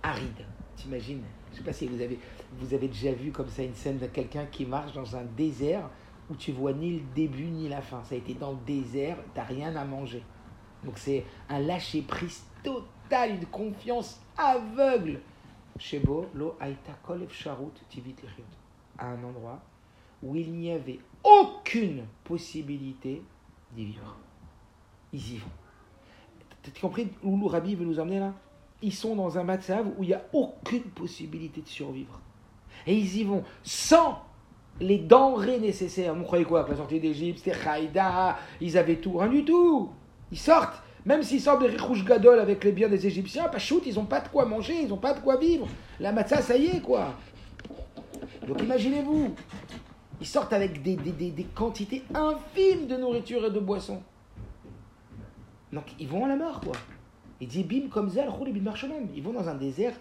aride. 0.06 0.46
t'imagines, 0.76 1.24
je 1.52 1.58
sais 1.58 1.64
pas 1.64 1.74
si 1.74 1.88
vous 1.88 2.02
avez, 2.02 2.20
vous 2.60 2.74
avez 2.74 2.88
déjà 2.88 3.12
vu 3.12 3.32
comme 3.32 3.50
ça 3.50 3.64
une 3.64 3.74
scène 3.74 3.98
de 3.98 4.08
quelqu'un 4.08 4.46
qui 4.46 4.66
marche 4.66 4.94
dans 4.94 5.16
un 5.16 5.24
désert 5.24 5.90
où 6.30 6.36
tu 6.36 6.52
vois 6.52 6.74
ni 6.74 7.00
le 7.00 7.04
début 7.16 7.46
ni 7.46 7.70
la 7.70 7.82
fin. 7.82 8.04
Ça 8.04 8.16
a 8.16 8.18
été 8.18 8.34
dans 8.34 8.52
le 8.52 8.58
désert, 8.66 9.18
t'as 9.34 9.44
rien 9.44 9.76
à 9.76 9.86
manger. 9.86 10.24
Donc 10.84 10.98
c'est 10.98 11.24
un 11.50 11.60
lâcher 11.60 12.02
prise 12.02 12.44
total, 12.64 13.32
une 13.32 13.46
confiance 13.46 14.22
aveugle. 14.38 15.22
Shebo 15.78 16.28
lo 16.34 16.56
aita 16.62 16.94
kol 17.04 17.24
efsharut 17.24 17.74
tivit. 17.90 18.16
À 18.98 19.08
un 19.08 19.24
endroit 19.24 19.60
où 20.24 20.36
il 20.36 20.54
n'y 20.54 20.72
avait 20.72 21.00
aucune 21.24 22.06
possibilité 22.24 23.22
d'y 23.74 23.86
vivre. 23.86 24.18
Ils 25.12 25.34
y 25.34 25.38
vont. 25.38 25.50
T'as 26.64 26.80
compris 26.80 27.10
où 27.24 27.38
le 27.38 27.46
Rabbi 27.48 27.76
veut 27.76 27.86
nous 27.86 28.00
emmener 28.00 28.20
là? 28.20 28.34
Ils 28.86 28.94
sont 28.94 29.16
dans 29.16 29.40
un 29.40 29.44
matzav 29.44 29.88
où 29.98 30.04
il 30.04 30.10
n'y 30.10 30.14
a 30.14 30.22
aucune 30.32 30.84
possibilité 30.84 31.60
de 31.60 31.68
survivre. 31.68 32.22
Et 32.86 32.96
ils 32.96 33.18
y 33.18 33.24
vont 33.24 33.44
sans 33.64 34.20
les 34.80 35.00
denrées 35.00 35.58
nécessaires. 35.58 36.14
Vous 36.14 36.24
croyez 36.24 36.46
quoi 36.46 36.68
la 36.70 36.76
sortie 36.76 37.00
d'Égypte, 37.00 37.42
c'était 37.44 37.58
Khaïda, 37.58 38.38
ils 38.62 38.78
avaient 38.78 38.98
tout. 38.98 39.18
Rien 39.18 39.30
du 39.32 39.44
tout. 39.44 39.90
Ils 40.32 40.38
sortent. 40.38 40.84
Même 41.04 41.24
s'ils 41.24 41.42
sortent 41.42 41.62
des 41.62 41.70
Richouch 41.70 42.06
Gadol 42.06 42.40
avec 42.40 42.64
les 42.64 42.74
biens 42.74 42.88
des 42.88 43.08
Égyptiens, 43.08 43.46
pas 43.46 43.58
shoot, 43.58 43.82
ils 43.88 43.96
n'ont 43.96 44.06
pas 44.06 44.22
de 44.22 44.28
quoi 44.28 44.46
manger, 44.46 44.84
ils 44.84 44.88
n'ont 44.88 44.98
pas 44.98 45.16
de 45.16 45.20
quoi 45.20 45.38
vivre. 45.38 45.68
La 46.00 46.12
matzah, 46.12 46.44
ça 46.44 46.56
y 46.56 46.68
est, 46.68 46.82
quoi. 46.82 47.16
Donc 48.48 48.62
imaginez-vous, 48.62 49.34
ils 50.22 50.28
sortent 50.28 50.54
avec 50.54 50.84
des, 50.84 50.96
des 50.96 51.48
quantités 51.56 52.04
infimes 52.14 52.86
de 52.86 52.98
nourriture 52.98 53.46
et 53.46 53.52
de 53.52 53.60
boissons. 53.60 54.04
Donc 55.74 55.86
ils 56.00 56.08
vont 56.08 56.26
à 56.26 56.28
la 56.28 56.36
mort, 56.36 56.62
quoi. 56.62 56.74
Il 57.42 57.48
dit 57.48 57.64
bim 57.64 57.90
comme 57.90 58.10
zel, 58.10 58.30
roule 58.30 58.52
bim 58.52 58.62
marshomem. 58.62 59.08
Ils 59.14 59.24
vont 59.24 59.34
dans 59.34 59.50
un 59.50 59.56
désert 59.56 59.94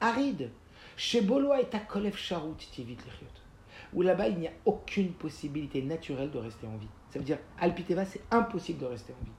aride. 0.00 0.50
Chez 0.96 1.20
Boloa 1.20 1.60
et 1.60 1.66
Takolev 1.66 2.16
Sharout 2.16 2.56
tivit. 2.56 2.96
Où 3.92 4.02
là-bas, 4.02 4.28
il 4.28 4.38
n'y 4.38 4.48
a 4.48 4.52
aucune 4.64 5.12
possibilité 5.12 5.82
naturelle 5.82 6.30
de 6.30 6.38
rester 6.38 6.66
en 6.66 6.76
vie. 6.76 6.88
Ça 7.10 7.18
veut 7.18 7.24
dire, 7.24 7.38
Alpiteva, 7.58 8.04
c'est 8.04 8.22
impossible 8.30 8.80
de 8.80 8.86
rester 8.86 9.12
en 9.12 9.24
vie. 9.24 9.32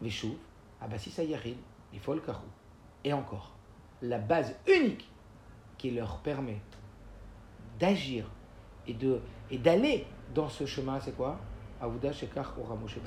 Veshuv, 0.00 0.34
Abasis 0.80 1.18
Ayarid, 1.18 1.56
il 1.92 2.00
faut 2.00 2.14
le 2.14 2.20
Karou. 2.20 2.46
Et 3.02 3.12
encore, 3.12 3.54
la 4.02 4.18
base 4.18 4.54
unique 4.66 5.08
qui 5.78 5.90
leur 5.90 6.18
permet 6.18 6.60
d'agir 7.78 8.30
et 8.86 8.94
de 8.94 9.20
et 9.50 9.58
d'aller 9.58 10.06
dans 10.34 10.48
ce 10.48 10.66
chemin, 10.66 11.00
c'est 11.00 11.16
quoi? 11.16 11.38
Aouda 11.80 12.12
Shekar 12.12 12.54
Moshe. 12.80 12.98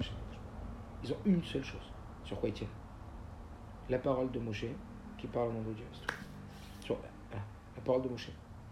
Ils 1.04 1.12
ont 1.12 1.18
une 1.26 1.44
seule 1.44 1.64
chose. 1.64 1.92
Sur 2.24 2.40
quoi 2.40 2.50
ils 2.50 2.54
tiennent? 2.54 2.70
La 3.90 3.98
parole 3.98 4.32
de 4.32 4.40
Moshe, 4.40 4.66
qui 5.18 5.28
parle 5.28 5.50
au 5.50 5.54
nom 5.54 5.62
de 5.62 5.74
Dieu. 5.74 5.86
La 6.90 7.82
parole 7.84 8.02
de 8.02 8.10
Moshe. 8.10 8.30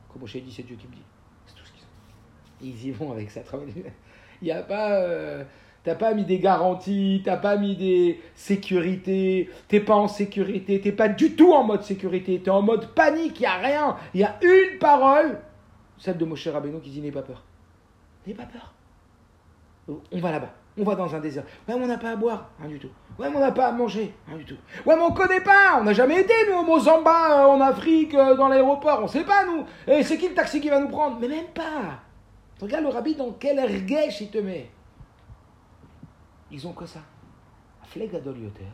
Quand 0.09 0.19
Moshe 0.19 0.37
dit, 0.37 0.51
c'est 0.51 0.63
Dieu 0.63 0.75
qui 0.75 0.87
me 0.87 0.93
dit. 0.93 1.01
C'est 1.45 1.55
tout 1.55 1.65
ce 1.65 1.71
qu'ils 1.71 1.83
ont. 1.83 2.61
Ils 2.61 2.87
y 2.87 2.91
vont 2.91 3.11
avec 3.11 3.31
ça. 3.31 3.41
Il 4.41 4.45
n'y 4.45 4.51
a 4.51 4.63
pas. 4.63 4.91
Euh, 4.99 5.43
T'as 5.85 5.93
pas 5.93 6.15
mis 6.15 6.25
des 6.25 6.39
garanties, 6.39 7.21
t'as 7.23 7.37
pas 7.37 7.57
mis 7.57 7.75
des 7.75 8.19
sécurités, 8.33 9.51
t'es 9.67 9.79
pas 9.79 9.93
en 9.93 10.07
sécurité, 10.07 10.81
t'es 10.81 10.91
pas 10.91 11.07
du 11.07 11.35
tout 11.35 11.53
en 11.53 11.63
mode 11.63 11.83
sécurité, 11.83 12.41
t'es 12.43 12.49
en 12.49 12.63
mode 12.63 12.87
panique, 12.95 13.39
il 13.39 13.45
a 13.45 13.57
rien. 13.57 13.95
Il 14.15 14.21
y 14.21 14.23
a 14.23 14.35
une 14.41 14.79
parole, 14.79 15.39
celle 15.99 16.17
de 16.17 16.25
Moshe 16.25 16.47
Rabbeinu 16.47 16.81
qui 16.81 16.89
dit 16.89 17.01
n'aie 17.01 17.11
pas 17.11 17.21
peur. 17.21 17.43
N'aie 18.25 18.33
pas 18.33 18.47
peur. 18.47 18.73
On 19.87 20.19
va 20.19 20.31
là-bas, 20.31 20.55
on 20.77 20.83
va 20.83 20.95
dans 20.95 21.13
un 21.15 21.19
désert. 21.19 21.43
Ouais, 21.67 21.75
mais 21.75 21.85
on 21.85 21.87
n'a 21.87 21.97
pas 21.97 22.11
à 22.11 22.15
boire, 22.15 22.49
rien 22.59 22.69
du 22.69 22.79
tout. 22.79 22.89
Ouais, 23.17 23.29
mais 23.29 23.37
on 23.37 23.39
n'a 23.39 23.51
pas 23.51 23.67
à 23.67 23.71
manger, 23.71 24.13
rien 24.27 24.37
du 24.37 24.45
tout. 24.45 24.57
Ouais, 24.85 24.95
mais 24.95 25.01
on 25.01 25.11
connaît 25.11 25.41
pas, 25.41 25.79
on 25.79 25.83
n'a 25.85 25.93
jamais 25.93 26.21
été, 26.21 26.33
nous, 26.49 26.57
au 26.57 26.63
Mozamba, 26.63 27.43
euh, 27.43 27.47
en 27.47 27.61
Afrique, 27.61 28.13
euh, 28.13 28.35
dans 28.35 28.49
l'aéroport, 28.49 29.01
on 29.01 29.07
sait 29.07 29.23
pas, 29.23 29.45
nous. 29.45 29.65
Et 29.87 30.03
c'est 30.03 30.17
qui 30.17 30.27
le 30.27 30.35
taxi 30.35 30.59
qui 30.59 30.69
va 30.69 30.79
nous 30.79 30.89
prendre? 30.89 31.17
Mais 31.19 31.29
même 31.29 31.47
pas. 31.47 32.01
Regarde 32.61 32.83
le 32.83 32.89
rabbi 32.89 33.15
dans 33.15 33.31
quel 33.31 33.59
erguèche 33.59 34.21
il 34.21 34.29
te 34.29 34.37
met. 34.37 34.69
Ils 36.51 36.67
ont 36.67 36.73
que 36.73 36.85
ça? 36.85 37.01
Flegadolioter. 37.83 38.65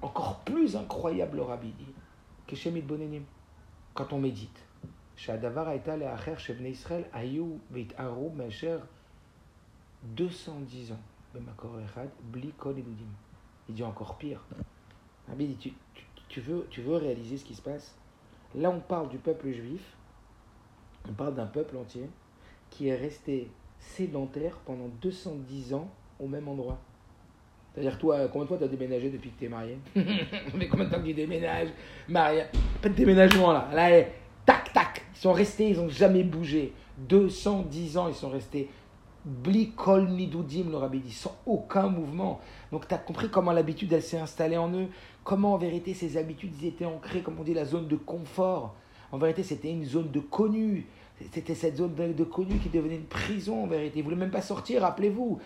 Encore 0.00 0.40
plus 0.40 0.76
incroyable, 0.76 1.36
le 1.36 1.42
rabbi 1.42 1.72
dit. 1.72 2.82
Bonenim. 2.82 3.22
Quand 3.94 4.12
on 4.12 4.18
médite. 4.18 4.58
Shadavar 5.16 5.70
et 5.72 5.80
Israël, 6.68 7.08
Ayou, 7.12 7.60
Beit 7.70 7.88
Arou, 7.96 8.32
210 10.02 10.92
ans 10.92 10.98
il 13.68 13.74
dit 13.74 13.82
encore 13.82 14.16
pire. 14.16 14.40
Rabbi 15.28 15.46
dit, 15.46 15.56
tu, 15.56 15.70
tu, 15.94 16.04
tu, 16.28 16.40
veux, 16.40 16.66
tu 16.70 16.82
veux 16.82 16.96
réaliser 16.96 17.36
ce 17.38 17.44
qui 17.44 17.54
se 17.54 17.62
passe? 17.62 17.94
Là, 18.54 18.70
on 18.70 18.80
parle 18.80 19.08
du 19.08 19.18
peuple 19.18 19.50
juif, 19.50 19.96
on 21.08 21.12
parle 21.12 21.34
d'un 21.34 21.46
peuple 21.46 21.76
entier 21.76 22.08
qui 22.70 22.88
est 22.88 22.96
resté 22.96 23.50
sédentaire 23.78 24.56
pendant 24.64 24.88
210 25.00 25.74
ans 25.74 25.88
au 26.20 26.26
même 26.26 26.48
endroit. 26.48 26.78
C'est-à-dire, 27.72 27.98
toi, 27.98 28.16
euh, 28.16 28.28
combien 28.28 28.44
de 28.44 28.48
fois 28.48 28.58
tu 28.58 28.64
as 28.64 28.68
déménagé 28.68 29.08
depuis 29.08 29.30
que 29.30 29.38
tu 29.38 29.44
es 29.46 29.48
marié? 29.48 29.78
Mais 30.54 30.68
combien 30.68 30.86
de 30.86 30.90
temps 30.90 31.00
que 31.00 31.06
tu 31.06 31.14
déménages 31.14 31.70
Marié? 32.08 32.44
Pas 32.82 32.90
de 32.90 32.94
déménagement 32.94 33.52
là. 33.52 33.68
Là, 33.72 33.98
eh, 33.98 34.06
tac, 34.44 34.72
tac. 34.72 35.02
Ils 35.14 35.18
sont 35.18 35.32
restés, 35.32 35.70
ils 35.70 35.76
n'ont 35.76 35.88
jamais 35.88 36.22
bougé. 36.22 36.72
210 36.98 37.96
ans, 37.96 38.08
ils 38.08 38.14
sont 38.14 38.28
restés 38.28 38.68
Blikol 39.24 40.08
Nidoudim, 40.08 40.70
le 40.70 40.76
rabbi 40.76 41.00
dit, 41.00 41.12
sans 41.12 41.36
aucun 41.46 41.88
mouvement. 41.88 42.40
Donc 42.72 42.88
tu 42.88 42.94
as 42.94 42.98
compris 42.98 43.30
comment 43.30 43.52
l'habitude, 43.52 43.92
elle 43.92 44.02
s'est 44.02 44.18
installée 44.18 44.56
en 44.56 44.72
eux, 44.72 44.88
comment 45.22 45.54
en 45.54 45.58
vérité 45.58 45.94
ces 45.94 46.16
habitudes 46.16 46.62
étaient 46.64 46.84
ancrées, 46.84 47.22
comme 47.22 47.38
on 47.38 47.44
dit, 47.44 47.54
la 47.54 47.64
zone 47.64 47.86
de 47.86 47.96
confort. 47.96 48.74
En 49.12 49.18
vérité, 49.18 49.42
c'était 49.42 49.70
une 49.70 49.84
zone 49.84 50.10
de 50.10 50.20
connu. 50.20 50.86
C'était 51.30 51.54
cette 51.54 51.76
zone 51.76 51.94
de, 51.94 52.24
connu 52.24 52.58
qui 52.58 52.68
devenait 52.68 52.96
une 52.96 53.06
prison 53.06 53.62
en 53.62 53.66
vérité. 53.66 53.98
Ils 53.98 54.02
ne 54.02 54.04
voulaient 54.04 54.16
même 54.16 54.30
pas 54.30 54.42
sortir, 54.42 54.82
rappelez-vous. 54.82 55.38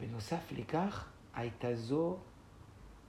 Benosaf 0.00 0.50
l'écart, 0.56 1.10
Aitazo, 1.36 2.18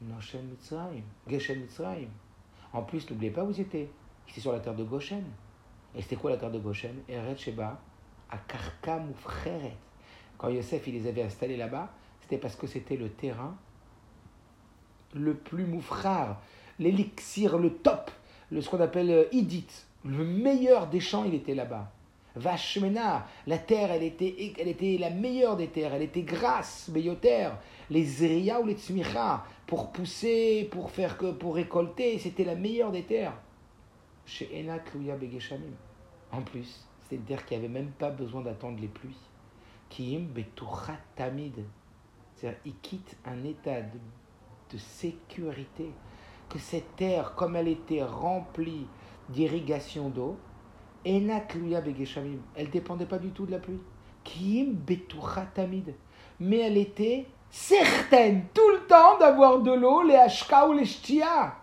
Noshen 0.01 0.45
Mitzrayim, 0.49 1.03
Geshen 1.27 1.61
Mitzrayim. 1.61 2.09
En 2.73 2.81
plus, 2.81 3.09
n'oubliez 3.09 3.31
pas 3.31 3.43
où 3.43 3.51
ils 3.51 3.61
étaient. 3.61 3.89
Ils 4.27 4.31
étaient 4.31 4.41
sur 4.41 4.51
la 4.51 4.59
terre 4.59 4.75
de 4.75 4.83
Goshen. 4.83 5.23
Et 5.95 6.01
c'était 6.01 6.15
quoi 6.15 6.31
la 6.31 6.37
terre 6.37 6.51
de 6.51 6.59
Goshen? 6.59 6.95
Eret 7.07 7.37
Sheba, 7.37 7.79
à 8.29 8.37
Karka 8.37 8.97
Moufcheret. 8.97 9.75
Quand 10.37 10.49
Yosef 10.49 10.87
il 10.87 10.95
les 10.95 11.07
avait 11.07 11.23
installés 11.23 11.57
là-bas, 11.57 11.89
c'était 12.21 12.37
parce 12.37 12.55
que 12.55 12.67
c'était 12.67 12.97
le 12.97 13.09
terrain 13.09 13.55
le 15.13 15.35
plus 15.35 15.65
moufrar, 15.65 16.41
l'élixir, 16.79 17.57
le 17.57 17.73
top, 17.73 18.11
le, 18.51 18.61
ce 18.61 18.69
qu'on 18.69 18.79
appelle 18.79 19.27
Idit, 19.31 19.67
le 20.05 20.23
meilleur 20.23 20.87
des 20.87 20.99
champs, 20.99 21.23
il 21.23 21.33
était 21.33 21.55
là-bas. 21.55 21.91
Vachemena, 22.35 23.25
la 23.47 23.57
terre, 23.57 23.91
elle 23.91 24.03
était, 24.03 24.53
elle 24.59 24.67
était 24.67 24.97
la 24.99 25.09
meilleure 25.09 25.57
des 25.57 25.67
terres, 25.67 25.93
elle 25.95 26.03
était 26.03 26.21
grasse, 26.21 26.87
meilleure 26.89 27.17
Les 27.89 28.05
Zeria 28.05 28.61
ou 28.61 28.65
les 28.65 28.75
Tzmicha, 28.75 29.43
pour 29.65 29.91
pousser, 29.91 30.67
pour 30.71 30.91
faire 30.91 31.17
que, 31.17 31.31
pour 31.31 31.55
récolter, 31.55 32.19
c'était 32.19 32.43
la 32.43 32.55
meilleure 32.55 32.91
des 32.91 33.03
terres. 33.03 33.33
Chez 34.25 34.49
Enat 34.53 34.83
Louya 34.93 35.15
Begeshamim. 35.15 35.73
En 36.31 36.41
plus, 36.41 36.85
c'était 37.07 37.21
une 37.21 37.23
terre 37.23 37.45
qui 37.45 37.55
n'avait 37.55 37.69
même 37.69 37.91
pas 37.91 38.09
besoin 38.09 38.41
d'attendre 38.41 38.81
les 38.81 38.89
pluies. 38.89 39.15
Kiim 39.89 40.27
Tamid. 41.15 41.63
C'est-à-dire, 42.35 42.59
il 42.65 42.75
quitte 42.79 43.15
un 43.23 43.45
état 43.45 43.79
de, 43.81 44.77
sécurité. 44.77 45.89
Que 46.49 46.59
cette 46.59 46.97
terre, 46.97 47.33
comme 47.35 47.55
elle 47.55 47.69
était 47.69 48.03
remplie 48.03 48.87
d'irrigation 49.29 50.09
d'eau, 50.09 50.37
elle 51.05 52.69
dépendait 52.71 53.05
pas 53.05 53.19
du 53.19 53.29
tout 53.29 53.45
de 53.45 53.51
la 53.51 53.59
pluie. 53.59 53.79
Kim 54.25 54.77
tamid. 55.55 55.95
Mais 56.41 56.57
elle 56.57 56.77
était 56.77 57.25
certaine 57.49 58.47
tout 58.53 58.69
le 58.69 58.85
temps 58.85 59.17
d'avoir 59.17 59.59
de 59.59 59.71
l'eau, 59.71 60.03
les 60.03 60.15
ashka 60.15 60.67
ou 60.67 60.73
les 60.73 60.83
shtia. 60.83 61.55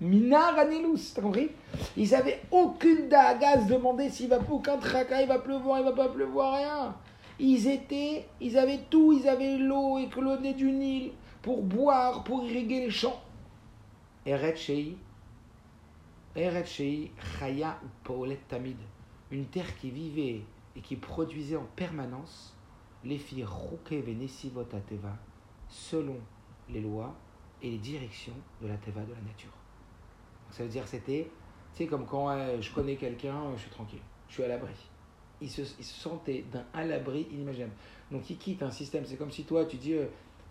Minar 0.00 0.56
anilus, 0.58 1.12
t'as 1.14 1.22
compris? 1.22 1.50
Ils 1.96 2.14
avaient 2.14 2.40
aucune 2.52 3.08
daga 3.08 3.50
à 3.50 3.60
se 3.60 3.68
demander 3.68 4.08
s'il 4.10 4.28
va 4.28 4.38
aucun 4.48 4.78
tracas, 4.78 5.22
il 5.22 5.28
va 5.28 5.40
pleuvoir, 5.40 5.80
il 5.80 5.84
va 5.84 5.92
pas 5.92 6.08
pleuvoir, 6.08 6.54
rien. 6.54 6.94
Ils 7.40 7.66
étaient, 7.68 8.26
ils 8.40 8.56
avaient 8.56 8.80
tout, 8.90 9.12
ils 9.12 9.28
avaient 9.28 9.58
l'eau 9.58 9.98
échelonnée 9.98 10.54
du 10.54 10.70
Nil 10.70 11.12
pour 11.42 11.62
boire, 11.62 12.22
pour 12.24 12.44
irriguer 12.44 12.80
les 12.80 12.90
champs. 12.90 13.20
Eret 14.24 14.56
Shei, 14.56 14.96
Chaya 16.36 17.78
ou 18.08 18.26
Tamid, 18.48 18.76
une 19.30 19.46
terre 19.46 19.76
qui 19.78 19.90
vivait 19.90 20.42
et 20.76 20.80
qui 20.80 20.96
produisait 20.96 21.56
en 21.56 21.66
permanence 21.74 22.56
les 23.04 23.18
filles 23.18 23.46
Venesivot 23.90 24.64
Teva, 24.64 25.16
selon 25.68 26.16
les 26.68 26.80
lois 26.80 27.14
et 27.62 27.70
les 27.70 27.78
directions 27.78 28.36
de 28.62 28.68
la 28.68 28.76
Teva 28.76 29.00
de 29.02 29.12
la 29.12 29.20
nature. 29.20 29.50
Ça 30.50 30.62
veut 30.62 30.68
dire 30.68 30.86
c'était, 30.86 31.30
tu 31.74 31.84
sais, 31.84 31.86
comme 31.88 32.06
quand 32.06 32.60
je 32.60 32.72
connais 32.72 32.96
quelqu'un, 32.96 33.54
je 33.56 33.62
suis 33.62 33.70
tranquille, 33.70 34.00
je 34.28 34.34
suis 34.34 34.42
à 34.42 34.48
l'abri. 34.48 34.74
Il 35.40 35.48
se, 35.48 35.62
il 35.62 35.84
se 35.84 36.00
sentait 36.00 36.44
d'un 36.52 36.64
à 36.72 36.84
l'abri 36.84 37.28
inimaginable. 37.30 37.74
Donc 38.10 38.28
il 38.28 38.38
quitte 38.38 38.62
un 38.62 38.70
système, 38.70 39.04
c'est 39.04 39.16
comme 39.16 39.30
si 39.30 39.44
toi 39.44 39.64
tu 39.66 39.76
dis, 39.76 39.94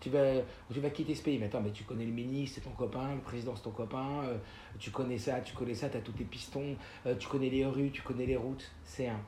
tu 0.00 0.10
vas, 0.10 0.40
tu 0.72 0.80
vas 0.80 0.90
quitter 0.90 1.14
ce 1.14 1.22
pays. 1.22 1.38
Mais 1.38 1.46
attends, 1.46 1.60
mais 1.60 1.72
tu 1.72 1.84
connais 1.84 2.04
le 2.04 2.12
ministre, 2.12 2.56
c'est 2.56 2.68
ton 2.68 2.74
copain, 2.74 3.14
le 3.14 3.20
président, 3.20 3.54
c'est 3.56 3.62
ton 3.62 3.70
copain, 3.70 4.22
euh, 4.24 4.38
tu 4.78 4.90
connais 4.90 5.18
ça, 5.18 5.40
tu 5.40 5.54
connais 5.54 5.74
ça, 5.74 5.88
tu 5.88 5.96
as 5.96 6.00
tous 6.00 6.12
tes 6.12 6.24
pistons, 6.24 6.76
euh, 7.06 7.14
tu 7.16 7.28
connais 7.28 7.50
les 7.50 7.66
rues, 7.66 7.90
tu 7.90 8.02
connais 8.02 8.26
les 8.26 8.36
routes. 8.36 8.70
C'est 8.84 9.08
un, 9.08 9.20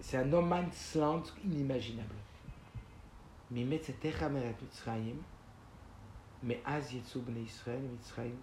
c'est 0.00 0.18
un 0.18 0.24
no 0.24 0.40
man's 0.40 0.94
land 0.94 1.24
inimaginable. 1.44 2.14
Mais 3.50 3.64
met 3.64 3.80
cette 3.82 4.00
terre 4.00 4.30
Mitzrayim, 4.30 5.16
mais 6.42 6.60
Az 6.64 6.92
Yetsu 6.92 7.20
Bnei 7.20 7.44
Israël, 7.44 7.80
Mitzrayim, 7.80 8.36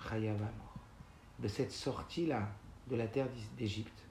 Chayav 0.00 0.36
Amor. 0.36 0.77
De 1.38 1.48
cette 1.48 1.72
sortie-là, 1.72 2.48
de 2.88 2.96
la 2.96 3.06
terre 3.06 3.28
d'Égypte, 3.56 4.02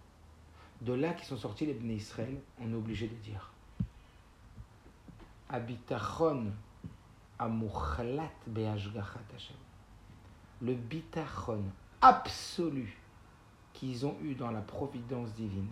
de 0.81 0.93
là 0.93 1.13
qui 1.13 1.25
sont 1.25 1.37
sortis 1.37 1.65
les 1.65 1.73
Bnei 1.73 1.95
Israël, 1.95 2.37
on 2.61 2.71
est 2.71 2.75
obligé 2.75 3.07
de 3.07 3.15
dire 3.15 3.51
Abitachon 5.49 6.51
amuchlat 7.39 8.31
be'ashgachat 8.45 9.19
Hashem. 9.35 9.55
Le 10.61 10.73
bitachon 10.73 11.63
absolu 12.01 12.97
qu'ils 13.73 14.05
ont 14.05 14.15
eu 14.21 14.33
dans 14.33 14.51
la 14.51 14.61
providence 14.61 15.33
divine, 15.33 15.69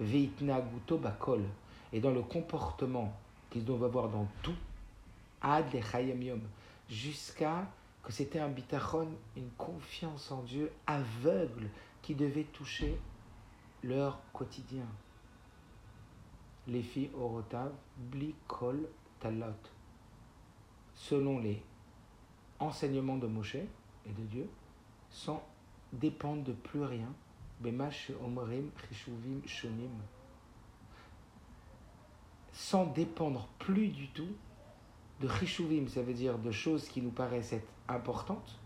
veitnaguto 0.00 0.98
bakol, 0.98 1.42
et 1.92 2.00
dans 2.00 2.10
le 2.10 2.22
comportement 2.22 3.14
qu'ils 3.50 3.64
doivent 3.64 3.84
avoir 3.84 4.08
dans 4.08 4.26
tout, 4.42 4.56
ad 5.40 5.72
yom, 5.74 6.40
jusqu'à 6.88 7.66
c'était 8.08 8.40
un 8.40 8.48
bitachon, 8.48 9.08
une 9.36 9.50
confiance 9.50 10.30
en 10.30 10.42
Dieu 10.42 10.72
aveugle 10.86 11.68
qui 12.02 12.14
devait 12.14 12.44
toucher 12.44 12.98
leur 13.82 14.20
quotidien. 14.32 14.86
Les 16.66 16.82
filles 16.82 17.10
orotav, 17.14 17.72
bli 17.96 18.34
kol 18.46 18.88
talot. 19.20 19.46
Selon 20.94 21.38
les 21.38 21.62
enseignements 22.58 23.18
de 23.18 23.26
Moshe 23.26 23.56
et 23.56 24.12
de 24.16 24.22
Dieu, 24.24 24.48
sans 25.10 25.42
dépendre 25.92 26.44
de 26.44 26.52
plus 26.52 26.82
rien. 26.82 27.12
Shonim. 29.46 29.90
Sans 32.52 32.86
dépendre 32.86 33.48
plus 33.58 33.88
du 33.88 34.08
tout 34.08 34.28
de 35.20 35.28
chishuvim, 35.28 35.88
ça 35.88 36.02
veut 36.02 36.12
dire 36.12 36.38
de 36.38 36.50
choses 36.50 36.88
qui 36.88 37.02
nous 37.02 37.10
paraissent 37.10 37.52
être 37.52 37.68
importantes, 37.88 38.58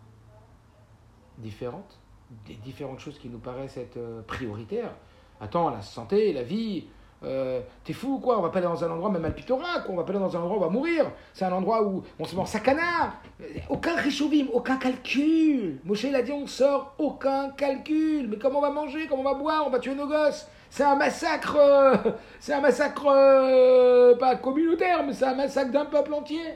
différentes, 1.39 1.99
des 2.47 2.55
différentes 2.55 3.01
choses 3.01 3.19
qui 3.19 3.29
nous 3.29 3.39
paraissent 3.39 3.77
être 3.77 3.97
euh, 3.97 4.23
prioritaires. 4.23 4.95
Attends, 5.41 5.71
la 5.71 5.83
santé, 5.83 6.33
la 6.33 6.43
vie, 6.43 6.87
euh, 7.25 7.61
t'es 7.85 7.93
fou 7.93 8.15
ou 8.15 8.19
quoi? 8.19 8.39
On 8.39 8.43
va 8.43 8.51
pas 8.51 8.59
aller 8.59 8.67
dans 8.67 8.85
un 8.85 8.91
endroit 8.91 9.11
même 9.11 9.25
alpitoraque, 9.25 9.89
on 9.89 9.97
va 9.97 10.05
pas 10.05 10.11
aller 10.11 10.19
dans 10.19 10.37
un 10.37 10.41
endroit 10.41 10.57
où 10.57 10.61
on 10.61 10.65
va 10.65 10.71
mourir. 10.71 11.11
C'est 11.33 11.45
un 11.45 11.53
endroit 11.53 11.83
où 11.87 12.03
on 12.19 12.25
se 12.25 12.35
met 12.35 12.43
en 12.43 12.47
sakana. 12.47 13.15
Aucun 13.69 13.97
richovim, 13.97 14.47
aucun 14.53 14.77
calcul. 14.77 15.81
Moshe 15.85 16.05
il 16.05 16.15
a 16.15 16.23
dit 16.23 16.33
on 16.33 16.47
sort 16.47 16.95
aucun 16.99 17.51
calcul. 17.51 18.29
Mais 18.29 18.39
comment 18.39 18.59
on 18.59 18.63
va 18.63 18.71
manger? 18.71 19.07
Comment 19.09 19.23
on 19.23 19.33
va 19.33 19.35
boire? 19.35 19.65
On 19.67 19.71
va 19.71 19.79
tuer 19.79 19.95
nos 19.95 20.09
gosses 20.09 20.49
C'est 20.73 20.85
un 20.85 20.97
massacre, 20.97 21.57
euh, 21.57 22.13
c'est 22.41 22.55
un 22.55 22.63
massacre 22.63 23.07
euh, 23.07 24.17
pas 24.17 24.37
communautaire, 24.37 25.05
mais 25.05 25.13
c'est 25.13 25.27
un 25.27 25.35
massacre 25.35 25.71
d'un 25.71 25.85
peuple 25.85 26.15
entier. 26.15 26.55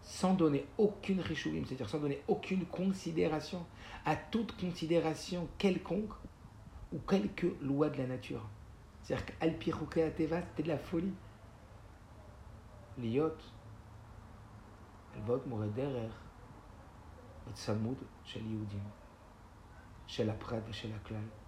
Sans 0.00 0.34
donner 0.34 0.64
aucune 0.78 1.20
richovim, 1.20 1.64
c'est-à-dire 1.66 1.88
sans 1.88 1.98
donner 1.98 2.22
aucune 2.28 2.64
considération 2.66 3.66
à 4.06 4.14
toute 4.14 4.56
considération 4.60 5.48
quelconque 5.58 6.12
ou 6.92 7.00
quelque 7.00 7.48
loi 7.62 7.90
de 7.90 7.98
la 7.98 8.06
nature. 8.06 8.48
C'est-à-dire 9.02 9.26
qu'Alpirouké 9.26 10.04
Ateva, 10.04 10.40
c'était 10.42 10.62
de 10.62 10.68
la 10.68 10.78
folie. 10.78 11.14
Liot, 12.96 13.38
Elvot 15.16 15.42
Mourederer, 15.46 16.10
Betsamoud, 17.44 17.98
chez 18.24 18.40
chez 20.06 20.22
la 20.22 20.34
et 20.34 20.72
chez 20.72 20.86
la. 20.86 21.41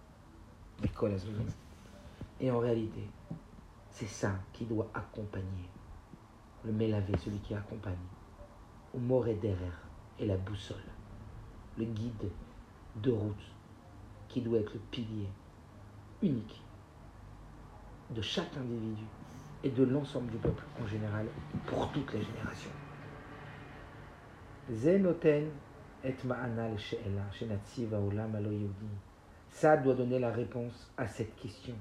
Et 2.40 2.50
en 2.50 2.58
réalité, 2.58 3.08
c'est 3.90 4.08
ça 4.08 4.32
qui 4.52 4.64
doit 4.64 4.90
accompagner 4.94 5.68
le 6.64 6.72
Mélavé, 6.72 7.12
celui 7.18 7.38
qui 7.38 7.54
accompagne, 7.54 7.94
au 8.94 8.98
Mourederer 8.98 9.72
et 10.18 10.26
la 10.26 10.37
boussole, 10.37 10.76
le 11.78 11.85
guide 11.85 12.30
de 13.02 13.11
route 13.11 13.52
qui 14.28 14.40
doit 14.40 14.59
être 14.59 14.74
le 14.74 14.80
pilier 14.90 15.28
unique 16.22 16.62
de 18.11 18.22
chaque 18.22 18.56
individu 18.56 19.04
et 19.62 19.70
de 19.70 19.85
l'ensemble 19.85 20.30
du 20.30 20.38
peuple 20.38 20.64
en 20.82 20.87
général 20.87 21.26
pour 21.66 21.90
toutes 21.92 22.12
les 22.12 22.22
générations. 22.22 22.70
Zenoten 24.72 25.50
et. 26.04 26.14
Ça 29.54 29.76
doit 29.76 29.94
donner 29.94 30.18
la 30.18 30.32
réponse 30.32 30.90
à 30.96 31.06
cette 31.06 31.36
question 31.36 31.76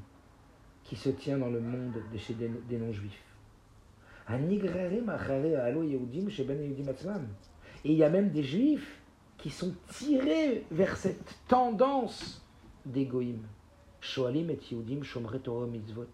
qui 0.84 0.96
se 0.96 1.10
tient 1.10 1.40
dans 1.40 1.50
le 1.50 1.60
monde 1.60 1.96
de 2.14 2.18
chez 2.20 2.36
des, 2.36 2.78
non-juifs. 2.78 3.26
Atzmam. 6.88 7.28
Et 7.84 7.92
il 7.92 7.98
y 7.98 8.04
a 8.04 8.12
même 8.12 8.30
des 8.30 8.44
juifs 8.44 9.02
qui 9.40 9.50
sont 9.50 9.74
tirés 9.88 10.68
vers 10.70 10.96
cette 10.96 11.40
tendance 11.48 12.46
d'égoïme. 12.86 13.48
Shoalim 14.02 14.52
et 14.52 14.60
Yehudim 14.70 15.02
Torah 15.44 15.66
Mitzvot, 15.66 16.06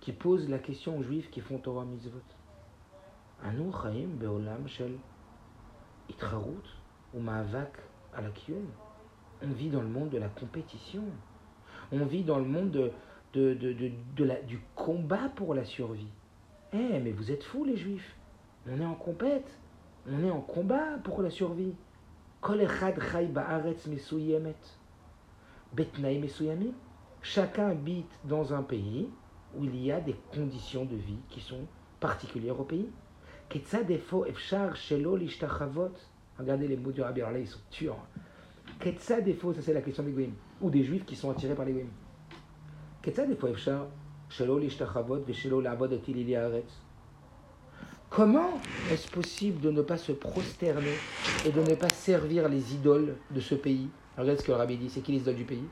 qui 0.00 0.12
posent 0.12 0.48
la 0.48 0.60
question 0.60 0.98
aux 0.98 1.02
Juifs 1.02 1.30
qui 1.32 1.40
font 1.40 1.58
Torah 1.58 1.84
Mitzvot. 1.84 2.22
Beolam 3.42 4.68
Shel 4.68 4.92
Itrarut 6.08 6.62
ou 7.12 7.20
Alakiyum. 8.14 8.68
On 9.42 9.48
vit 9.48 9.68
dans 9.68 9.82
le 9.82 9.88
monde 9.88 10.10
de 10.10 10.18
la 10.18 10.28
compétition. 10.28 11.04
On 11.92 12.04
vit 12.04 12.24
dans 12.24 12.38
le 12.38 12.44
monde 12.44 12.70
de, 12.70 12.92
de, 13.34 13.54
de, 13.54 13.90
de, 14.16 14.24
la, 14.24 14.40
du 14.42 14.60
combat 14.74 15.28
pour 15.34 15.54
la 15.54 15.64
survie. 15.64 16.08
Eh, 16.72 16.98
mais 17.00 17.12
vous 17.12 17.30
êtes 17.30 17.44
fous 17.44 17.64
les 17.64 17.76
Juifs. 17.76 18.16
On 18.68 18.80
est 18.80 18.86
en 18.86 18.94
compète. 18.94 19.58
On 20.08 20.24
est 20.24 20.30
en 20.30 20.40
combat 20.40 20.98
pour 21.04 21.22
la 21.22 21.30
survie. 21.30 21.74
Chacun 27.22 27.68
habite 27.68 28.20
dans 28.24 28.54
un 28.54 28.62
pays 28.62 29.10
où 29.56 29.64
il 29.64 29.76
y 29.76 29.90
a 29.90 30.00
des 30.00 30.16
conditions 30.32 30.84
de 30.84 30.96
vie 30.96 31.18
qui 31.28 31.40
sont 31.40 31.66
particulières 31.98 32.60
au 32.60 32.64
pays. 32.64 32.88
Regardez 36.38 36.68
les 36.68 36.76
mots 36.76 36.92
du 36.92 37.02
Rabbi, 37.02 37.20
alors 37.20 37.32
là 37.32 37.38
ils 37.38 37.46
sont 37.46 37.60
durs. 37.72 37.96
Ketzad 38.78 39.26
efo, 39.26 39.54
ça 39.54 39.62
c'est 39.62 39.72
la 39.72 39.80
question 39.80 40.02
des 40.02 40.12
Goïms, 40.12 40.34
ou 40.60 40.70
des 40.70 40.84
Juifs 40.84 41.04
qui 41.04 41.16
sont 41.16 41.30
attirés 41.30 41.54
par 41.54 41.64
les 41.64 41.72
Goïms. 41.72 41.92
Ketzad 43.02 43.30
efo 43.30 43.46
efshar 43.48 43.86
shelo 44.28 44.58
lishtachavot 44.58 45.20
veshelo. 45.20 45.62
Comment 48.08 48.60
est-ce 48.90 49.10
possible 49.10 49.60
de 49.60 49.70
ne 49.70 49.82
pas 49.82 49.96
se 49.96 50.12
prosterner 50.12 50.94
et 51.44 51.50
de 51.50 51.60
ne 51.60 51.74
pas 51.74 51.88
servir 51.88 52.48
les 52.48 52.74
idoles 52.74 53.16
de 53.30 53.40
ce 53.40 53.54
pays? 53.54 53.88
Regarde 54.16 54.38
ce 54.38 54.44
que 54.44 54.52
le 54.52 54.58
Rabbi 54.58 54.76
dit, 54.76 54.88
c'est 54.88 55.00
qui 55.00 55.12
les 55.12 55.18
idoles 55.18 55.34
du 55.34 55.44
pays? 55.44 55.68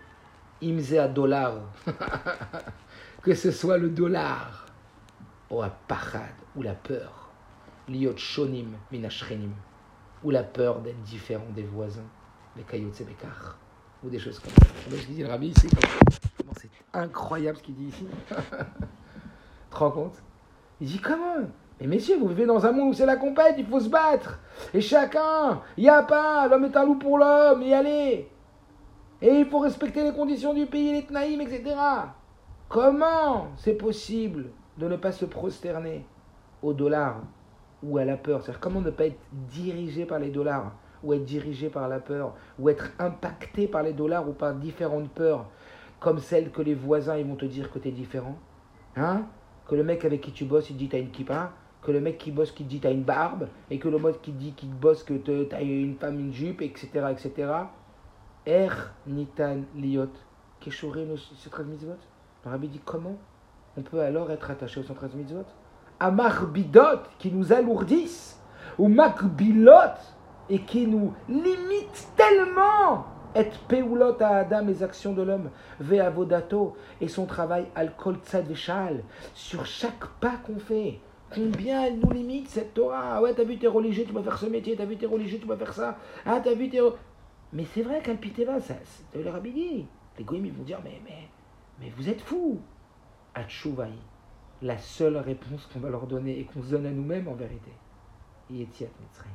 Imze 0.62 0.94
à 0.94 1.08
dollar. 1.08 1.60
que 3.22 3.34
ce 3.34 3.50
soit 3.50 3.78
le 3.78 3.88
dollar, 3.88 4.66
ou 5.50 5.62
à 5.62 5.70
pachad, 5.70 6.34
ou 6.56 6.62
la 6.62 6.74
peur. 6.74 7.30
Liot 7.88 8.16
shonim 8.16 8.72
minashrenim. 8.90 9.52
Ou 10.22 10.30
la 10.30 10.42
peur 10.42 10.80
d'être 10.80 11.02
différent 11.02 11.46
des 11.54 11.62
voisins, 11.62 12.08
les 12.56 12.62
kayot 12.62 12.92
sebekar. 12.92 13.58
Ou 14.04 14.10
des 14.10 14.18
choses 14.18 14.38
comme 14.38 14.52
ça. 14.52 14.66
Voyez 14.88 15.02
ce 15.02 15.06
qu'il 15.06 15.16
dit 15.16 15.22
le 15.22 15.28
Rabbi 15.28 15.48
ici 15.48 15.68
c'est 16.56 16.70
incroyable 16.92 17.58
ce 17.58 17.62
qu'il 17.62 17.74
dit 17.74 17.86
ici. 17.86 18.06
tu 18.28 18.34
te 19.70 19.76
rends 19.76 19.90
compte? 19.90 20.22
Il 20.80 20.88
dit 20.88 21.00
comment 21.00 21.46
mais 21.80 21.88
messieurs, 21.88 22.16
vous 22.18 22.28
vivez 22.28 22.46
dans 22.46 22.64
un 22.64 22.72
monde 22.72 22.90
où 22.90 22.92
c'est 22.92 23.06
la 23.06 23.16
compète, 23.16 23.56
il 23.58 23.66
faut 23.66 23.80
se 23.80 23.88
battre. 23.88 24.38
Et 24.72 24.80
chacun, 24.80 25.60
il 25.76 25.82
n'y 25.82 25.90
a 25.90 26.02
pas, 26.02 26.46
l'homme 26.46 26.66
est 26.66 26.76
un 26.76 26.84
loup 26.84 26.94
pour 26.94 27.18
l'homme, 27.18 27.62
y 27.62 27.74
allez. 27.74 28.28
Et 29.20 29.40
il 29.40 29.46
faut 29.46 29.58
respecter 29.58 30.04
les 30.04 30.12
conditions 30.12 30.54
du 30.54 30.66
pays, 30.66 30.92
les 30.92 31.04
tnaïm, 31.04 31.40
etc. 31.40 31.74
Comment 32.68 33.48
c'est 33.56 33.74
possible 33.74 34.50
de 34.78 34.86
ne 34.86 34.96
pas 34.96 35.12
se 35.12 35.24
prosterner 35.24 36.06
au 36.62 36.72
dollar 36.72 37.22
ou 37.82 37.98
à 37.98 38.04
la 38.04 38.16
peur? 38.16 38.42
C'est-à-dire 38.42 38.60
comment 38.60 38.80
ne 38.80 38.90
pas 38.90 39.06
être 39.06 39.20
dirigé 39.32 40.06
par 40.06 40.20
les 40.20 40.30
dollars? 40.30 40.72
Ou 41.04 41.12
être 41.12 41.24
dirigé 41.24 41.68
par 41.68 41.88
la 41.88 42.00
peur 42.00 42.34
ou 42.58 42.68
être 42.68 42.90
impacté 42.98 43.68
par 43.68 43.82
les 43.82 43.92
dollars 43.92 44.28
ou 44.28 44.32
par 44.32 44.54
différentes 44.54 45.10
peurs 45.10 45.46
comme 46.00 46.18
celles 46.18 46.50
que 46.50 46.62
les 46.62 46.74
voisins 46.74 47.16
ils 47.16 47.26
vont 47.26 47.36
te 47.36 47.44
dire 47.44 47.70
que 47.70 47.78
tu 47.78 47.88
es 47.88 47.92
différent. 47.92 48.36
Hein? 48.96 49.22
Que 49.66 49.74
le 49.74 49.84
mec 49.84 50.04
avec 50.04 50.20
qui 50.20 50.32
tu 50.32 50.44
bosses 50.44 50.70
il 50.70 50.76
dit 50.76 50.88
t'as 50.88 50.98
une 50.98 51.10
kippa. 51.10 51.52
Que 51.82 51.92
le 51.92 52.00
mec 52.00 52.18
qui 52.18 52.30
bosse 52.30 52.52
qui 52.52 52.64
dit 52.64 52.80
t'as 52.80 52.92
une 52.92 53.02
barbe. 53.04 53.48
Et 53.70 53.78
que 53.78 53.88
le 53.88 53.98
mec 53.98 54.20
qui 54.20 54.32
dit 54.32 54.52
qui 54.52 54.66
bosse 54.66 55.02
que 55.02 55.14
t'as 55.14 55.62
une 55.62 55.96
femme 55.96 56.18
une 56.18 56.32
jupe 56.32 56.62
etc 56.62 56.88
etc 57.10 57.52
Er 58.46 58.68
nitan 59.06 59.62
liot 59.74 60.10
13 60.60 61.66
mitzvot? 61.66 61.96
Le 62.44 62.50
rabbi 62.50 62.68
dit 62.68 62.80
comment 62.84 63.16
on 63.76 63.82
peut 63.82 64.00
alors 64.00 64.30
être 64.30 64.50
attaché 64.50 64.80
au 64.80 64.82
113 64.82 65.14
mitzvot? 65.14 65.44
À 66.00 66.10
marbidot, 66.10 67.02
qui 67.18 67.30
nous 67.30 67.52
alourdissent, 67.52 68.40
ou 68.78 68.88
makbilot, 68.88 69.96
et 70.48 70.60
qui 70.60 70.86
nous 70.86 71.12
limitent 71.28 72.08
tellement 72.16 73.06
et 73.34 73.50
peulot 73.68 74.14
à 74.20 74.36
Adam, 74.38 74.64
les 74.66 74.82
actions 74.82 75.12
de 75.12 75.22
l'homme, 75.22 75.50
ve 75.80 75.98
avodato, 75.98 76.76
et 77.00 77.08
son 77.08 77.26
travail 77.26 77.66
al 77.74 77.96
kol 77.96 78.16
tzad 78.24 78.46
veshal, 78.46 79.02
sur 79.34 79.66
chaque 79.66 80.06
pas 80.20 80.36
qu'on 80.46 80.58
fait. 80.58 81.00
Combien 81.34 81.84
elle 81.84 81.98
nous 81.98 82.12
limite 82.12 82.48
cette 82.48 82.74
Torah 82.74 83.16
Ah 83.16 83.22
Ouais, 83.22 83.34
t'as 83.34 83.42
vu, 83.42 83.58
t'es 83.58 83.66
religieux, 83.66 84.04
tu 84.06 84.12
vas 84.12 84.22
faire 84.22 84.38
ce 84.38 84.46
métier, 84.46 84.76
t'as 84.76 84.84
vu, 84.84 84.96
t'es 84.96 85.06
religieux, 85.06 85.38
tu 85.40 85.48
vas 85.48 85.56
faire 85.56 85.72
ça. 85.72 85.98
Ah, 86.24 86.40
t'as 86.42 86.54
vu, 86.54 86.68
t'es. 86.68 86.78
Mais 87.52 87.64
c'est 87.64 87.82
vrai 87.82 88.00
qu'Al 88.02 88.18
Piteva, 88.18 88.60
ça, 88.60 88.74
c'est 89.12 89.22
le 89.22 89.30
rabbi. 89.30 89.86
Les 90.16 90.24
goyim, 90.24 90.44
ils 90.44 90.52
vont 90.52 90.62
dire, 90.62 90.78
mais, 90.84 91.00
mais, 91.04 91.28
mais 91.80 91.90
vous 91.96 92.08
êtes 92.08 92.20
fous. 92.20 92.60
Atchouvaï, 93.34 93.94
la 94.62 94.78
seule 94.78 95.16
réponse 95.16 95.66
qu'on 95.66 95.80
va 95.80 95.90
leur 95.90 96.06
donner 96.06 96.38
et 96.38 96.44
qu'on 96.44 96.62
se 96.62 96.70
donne 96.70 96.86
à 96.86 96.90
nous-mêmes 96.90 97.26
en 97.26 97.34
vérité. 97.34 97.72
Yetiat 98.48 98.86
Mitzrayim, 99.00 99.34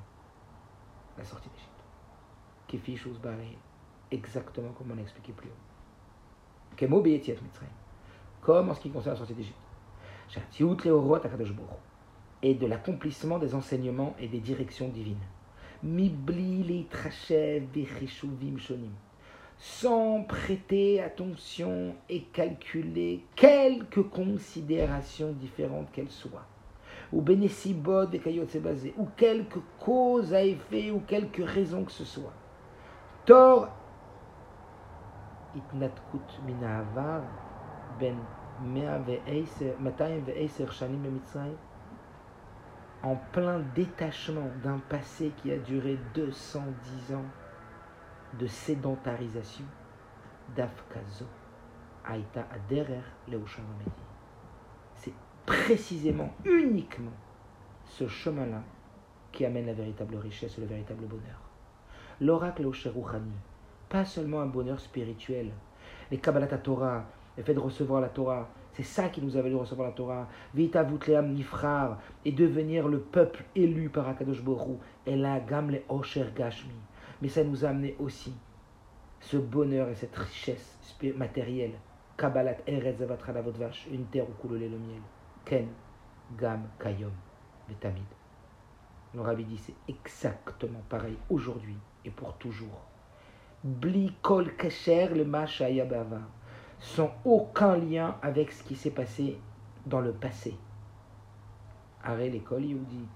la 1.20 1.26
sortie 1.26 1.50
d'Égypte. 1.50 1.70
Kefi 2.68 2.98
Shus 2.98 3.20
Barei, 3.22 3.58
exactement 4.12 4.72
comme 4.72 4.92
on 4.92 4.98
a 4.98 5.02
expliqué 5.02 5.34
plus 5.34 5.50
haut. 5.50 6.76
Kemo 6.76 7.02
Beyetiat 7.02 7.36
Mitzrayim, 7.42 7.72
comme 8.42 8.70
en 8.70 8.74
ce 8.74 8.80
qui 8.80 8.90
concerne 8.90 9.16
la 9.16 9.20
sortie 9.20 9.34
d'Égypte. 9.34 9.56
Et 12.42 12.54
de 12.54 12.68
l'accomplissement 12.68 13.40
des 13.40 13.56
enseignements 13.56 14.16
et 14.20 14.28
des 14.28 14.40
directions 14.40 14.88
divines. 14.88 15.18
Mibli 15.84 16.64
leitrashev 16.64 17.66
vecheshuvim 17.74 18.58
shonim. 18.58 18.92
Sans 19.58 20.24
prêter 20.24 21.02
attention 21.02 21.96
et 22.08 22.22
calculer 22.22 23.26
quelques 23.36 24.08
considérations 24.10 25.32
différentes 25.34 25.92
qu'elles 25.92 26.12
soient. 26.12 26.48
Ou 27.12 27.22
bénécibod 27.22 28.14
et 28.14 28.60
basé, 28.60 28.94
ou 28.98 29.08
quelques 29.18 29.60
causes 29.80 30.34
à 30.34 30.44
effet, 30.44 30.92
ou 30.92 31.00
quelques 31.00 31.44
raisons 31.44 31.84
que 31.84 31.92
ce 31.92 32.06
soit. 32.06 32.34
Tor 33.26 33.70
ben 38.00 38.16
210 39.00 40.72
shanim 40.72 41.02
bemitzrayim 41.02 41.58
en 43.04 43.16
plein 43.32 43.60
détachement 43.76 44.50
d'un 44.64 44.80
passé 44.80 45.32
qui 45.38 45.52
a 45.52 45.58
duré 45.58 45.98
210 46.14 47.16
ans 47.16 47.26
de 48.38 48.46
sédentarisation, 48.46 49.66
d'Afkazo, 50.56 51.26
Aïta 52.06 52.46
Aderer 52.54 53.04
Leusharamedi. 53.28 54.09
Précisément, 55.46 56.32
uniquement 56.46 57.12
ce 57.86 58.08
chemin-là 58.08 58.62
qui 59.32 59.46
amène 59.46 59.66
la 59.66 59.74
véritable 59.74 60.16
richesse 60.16 60.58
et 60.58 60.62
le 60.62 60.68
véritable 60.68 61.06
bonheur. 61.06 61.42
L'oracle 62.22 62.64
Leusharouchani, 62.64 63.32
pas 63.88 64.06
seulement 64.06 64.42
un 64.42 64.46
bonheur 64.46 64.80
spirituel, 64.80 65.52
les 66.12 66.18
Kabbalat 66.18 66.48
Torah, 66.58 67.06
le 67.38 67.44
fait 67.44 67.54
de 67.54 67.60
recevoir 67.60 68.02
la 68.02 68.10
Torah, 68.10 68.50
c'est 68.74 68.84
ça 68.84 69.10
qui 69.10 69.22
nous 69.22 69.36
a 69.36 69.42
valu 69.42 69.56
recevoir 69.56 69.90
la 69.90 69.94
Torah. 69.94 70.28
Vita 70.54 70.84
vutleam 70.84 71.34
nifrar 71.34 72.00
et 72.24 72.32
devenir 72.32 72.88
le 72.88 73.00
peuple 73.00 73.44
élu 73.56 73.90
par 73.90 74.08
Akadosh 74.08 74.42
Borou. 74.42 74.80
Et 75.06 75.16
la 75.16 75.40
gamle 75.40 75.82
osher 75.90 76.32
gashmi. 76.36 76.72
Mais 77.22 77.28
ça 77.28 77.44
nous 77.44 77.66
a 77.66 77.70
amené 77.70 77.96
aussi 78.00 78.34
ce 79.20 79.38
bonheur 79.38 79.90
et 79.90 79.96
cette 79.96 80.16
richesse 80.16 80.78
matérielle. 81.18 81.74
Kabbalat 82.18 82.58
eretz 82.68 83.02
une 83.92 84.06
terre 84.06 84.30
où 84.30 84.34
coule 84.42 84.60
le 84.60 84.70
miel. 84.70 85.02
Gam 86.38 86.70
kayom. 86.80 87.12
Le 89.14 89.22
rabbi 89.22 89.44
dit 89.46 89.58
c'est 89.58 89.76
exactement 89.88 90.84
pareil 90.90 91.18
aujourd'hui 91.30 91.78
et 92.06 92.12
pour 92.12 92.36
toujours. 92.38 92.82
Bli 93.64 94.14
kol 94.22 94.56
kasher 94.56 95.10
le 95.10 95.26
mashaya 95.26 95.88
sans 96.80 97.12
aucun 97.26 97.78
lien 97.78 98.16
avec 98.22 98.52
ce 98.52 98.64
qui 98.64 98.76
s'est 98.76 98.92
passé 98.92 99.40
dans 99.88 100.02
le 100.02 100.14
passé. 100.14 100.56
Arrêt 102.04 102.30
l'école 102.30 102.62
dit 102.62 103.08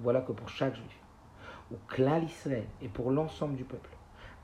Voilà 0.00 0.22
que 0.22 0.32
pour 0.32 0.48
chaque 0.48 0.74
juif, 0.74 1.00
ou 1.70 1.76
Klal 1.88 2.24
Israël, 2.24 2.66
et 2.80 2.88
pour 2.88 3.10
l'ensemble 3.10 3.56
du 3.56 3.64
peuple, 3.64 3.90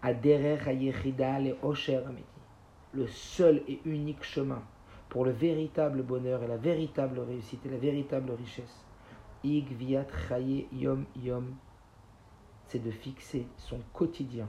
Aderer 0.03 0.59
Hayechida 0.67 1.41
le 1.41 1.57
Osher 1.63 2.03
le 2.93 3.07
seul 3.07 3.63
et 3.67 3.81
unique 3.85 4.23
chemin 4.23 4.63
pour 5.09 5.25
le 5.25 5.31
véritable 5.31 6.03
bonheur 6.03 6.43
et 6.43 6.49
la 6.49 6.57
véritable 6.57 7.21
réussite 7.21 7.65
et 7.67 7.71
la 7.71 7.79
véritable 7.79 8.33
richesse, 8.33 8.85
Ig 9.45 9.69
Viat 9.77 10.07
Yom 10.73 11.05
Yom, 11.17 11.55
c'est 12.67 12.83
de 12.83 12.91
fixer 12.91 13.47
son 13.57 13.79
quotidien, 13.93 14.49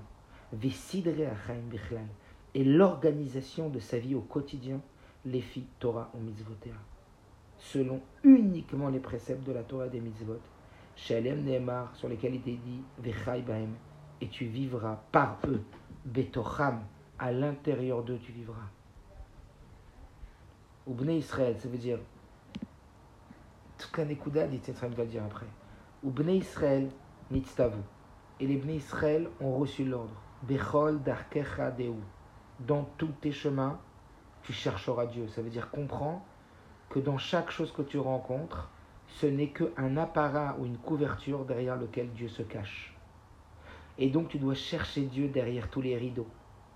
Visidre 0.54 1.28
Achaim 1.28 2.08
et 2.54 2.63
l'organisation 2.63 3.70
de 3.70 3.80
sa 3.80 4.00
vie 4.00 4.15
au 4.15 4.22
quotidien, 4.22 4.82
les 5.26 5.41
filles 5.41 5.67
Torah 5.80 6.10
ou 6.15 6.20
mitzvotea, 6.20 6.74
selon 7.58 8.02
uniquement 8.24 8.89
les 8.89 9.00
préceptes 9.00 9.46
de 9.46 9.52
la 9.52 9.63
Torah 9.63 9.89
des 9.89 10.00
mitzvot, 10.00 10.39
Shalem 10.96 11.43
Nehemar, 11.43 11.96
sur 11.96 12.08
lesquels 12.08 12.36
il 12.36 12.54
est 12.54 12.58
dit 12.58 12.82
et 14.20 14.28
tu 14.30 14.46
vivras 14.46 15.04
par 15.12 15.38
eux, 15.48 15.62
Betocham, 16.06 16.82
à 17.20 17.32
l'intérieur 17.32 18.04
d'eux 18.04 18.17
tu 18.17 18.32
vivras. 18.32 18.70
Ou 20.88 21.04
Israël, 21.10 21.56
ça 21.60 21.67
veut 21.67 21.78
dire, 21.78 22.00
tout 23.78 23.89
qu'un 23.93 24.08
écouda, 24.10 24.47
dit 24.47 24.62
va 24.82 25.06
dire 25.06 25.23
après. 25.23 25.45
Ou 26.04 26.13
Israël, 26.30 26.89
nitztavu. 27.30 27.82
Et 28.39 28.47
les 28.47 28.58
Bnei 28.58 28.78
Israël 28.78 29.30
ont 29.41 29.58
reçu 29.58 29.84
l'ordre. 29.84 30.13
Bechol 30.43 31.02
darkecha 31.02 31.71
deu 31.71 31.93
dans 32.60 32.84
tous 32.97 33.12
tes 33.21 33.32
chemins, 33.32 33.80
tu 34.43 34.54
chercheras 34.54 35.06
Dieu. 35.08 35.28
Ça 35.28 35.41
veut 35.41 35.50
dire 35.50 35.69
comprends 35.69 36.26
que 36.89 37.00
dans 37.00 37.17
chaque 37.17 37.52
chose 37.52 37.71
que 37.71 37.82
tu 37.82 38.00
rencontres, 38.00 38.69
ce 39.08 39.26
n'est 39.26 39.50
qu'un 39.50 39.97
apparat 39.97 40.56
ou 40.60 40.65
une 40.65 40.78
couverture 40.78 41.45
derrière 41.45 41.76
lequel 41.76 42.12
Dieu 42.12 42.30
se 42.30 42.43
cache. 42.43 42.95
Et 43.97 44.10
donc 44.10 44.30
tu 44.30 44.39
dois 44.39 44.56
chercher 44.56 45.04
Dieu 45.04 45.28
derrière 45.28 45.69
tous 45.69 45.82
les 45.82 45.97
rideaux. 45.97 46.28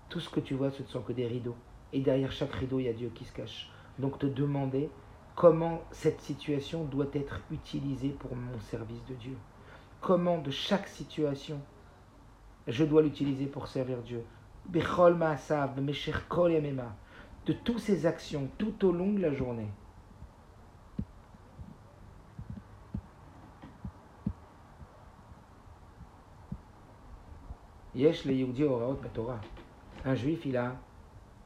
Tout 0.08 0.20
ce 0.20 0.28
que 0.28 0.40
tu 0.40 0.54
vois, 0.54 0.70
ce 0.70 0.82
ne 0.82 0.88
sont 0.88 1.02
que 1.02 1.12
des 1.12 1.26
rideaux. 1.26 1.56
Et 1.92 2.00
derrière 2.00 2.32
chaque 2.32 2.52
rideau, 2.52 2.78
il 2.78 2.86
y 2.86 2.88
a 2.88 2.92
Dieu 2.92 3.10
qui 3.14 3.24
se 3.24 3.32
cache. 3.32 3.71
Donc 3.98 4.18
te 4.18 4.26
demander 4.26 4.90
comment 5.34 5.82
cette 5.90 6.20
situation 6.20 6.84
doit 6.84 7.10
être 7.12 7.40
utilisée 7.50 8.10
pour 8.10 8.34
mon 8.36 8.58
service 8.60 9.04
de 9.08 9.14
Dieu. 9.14 9.36
Comment 10.00 10.38
de 10.38 10.50
chaque 10.50 10.88
situation 10.88 11.60
je 12.68 12.84
dois 12.84 13.02
l'utiliser 13.02 13.46
pour 13.46 13.66
servir 13.66 13.98
Dieu 14.02 14.24
de 17.46 17.52
toutes 17.52 17.80
ces 17.80 18.06
actions 18.06 18.48
tout 18.58 18.84
au 18.84 18.92
long 18.92 19.12
de 19.12 19.20
la 19.20 19.32
journée. 19.32 19.68
Yesh 27.94 28.24
le 28.24 29.08
Torah. 29.12 29.40
Un 30.04 30.14
juif, 30.14 30.46
il 30.46 30.56
a 30.56 30.74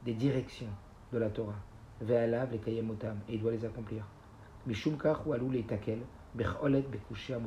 des 0.05 0.13
directions 0.13 0.69
de 1.11 1.17
la 1.17 1.29
Torah. 1.29 1.55
Et 2.01 3.33
il 3.35 3.41
doit 3.41 3.51
les 3.51 3.65
accomplir. 3.65 4.05
ou 4.67 5.33
alou 5.33 5.61
takel. 5.63 5.99
Becholet 6.35 6.81
bekushia 6.81 7.39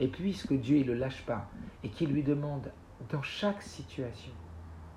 Et 0.00 0.08
puisque 0.08 0.54
Dieu, 0.54 0.78
ne 0.78 0.84
le 0.84 0.94
lâche 0.94 1.24
pas 1.24 1.48
et 1.82 1.90
qu'il 1.90 2.10
lui 2.10 2.22
demande 2.22 2.72
dans 3.10 3.22
chaque 3.22 3.62
situation 3.62 4.32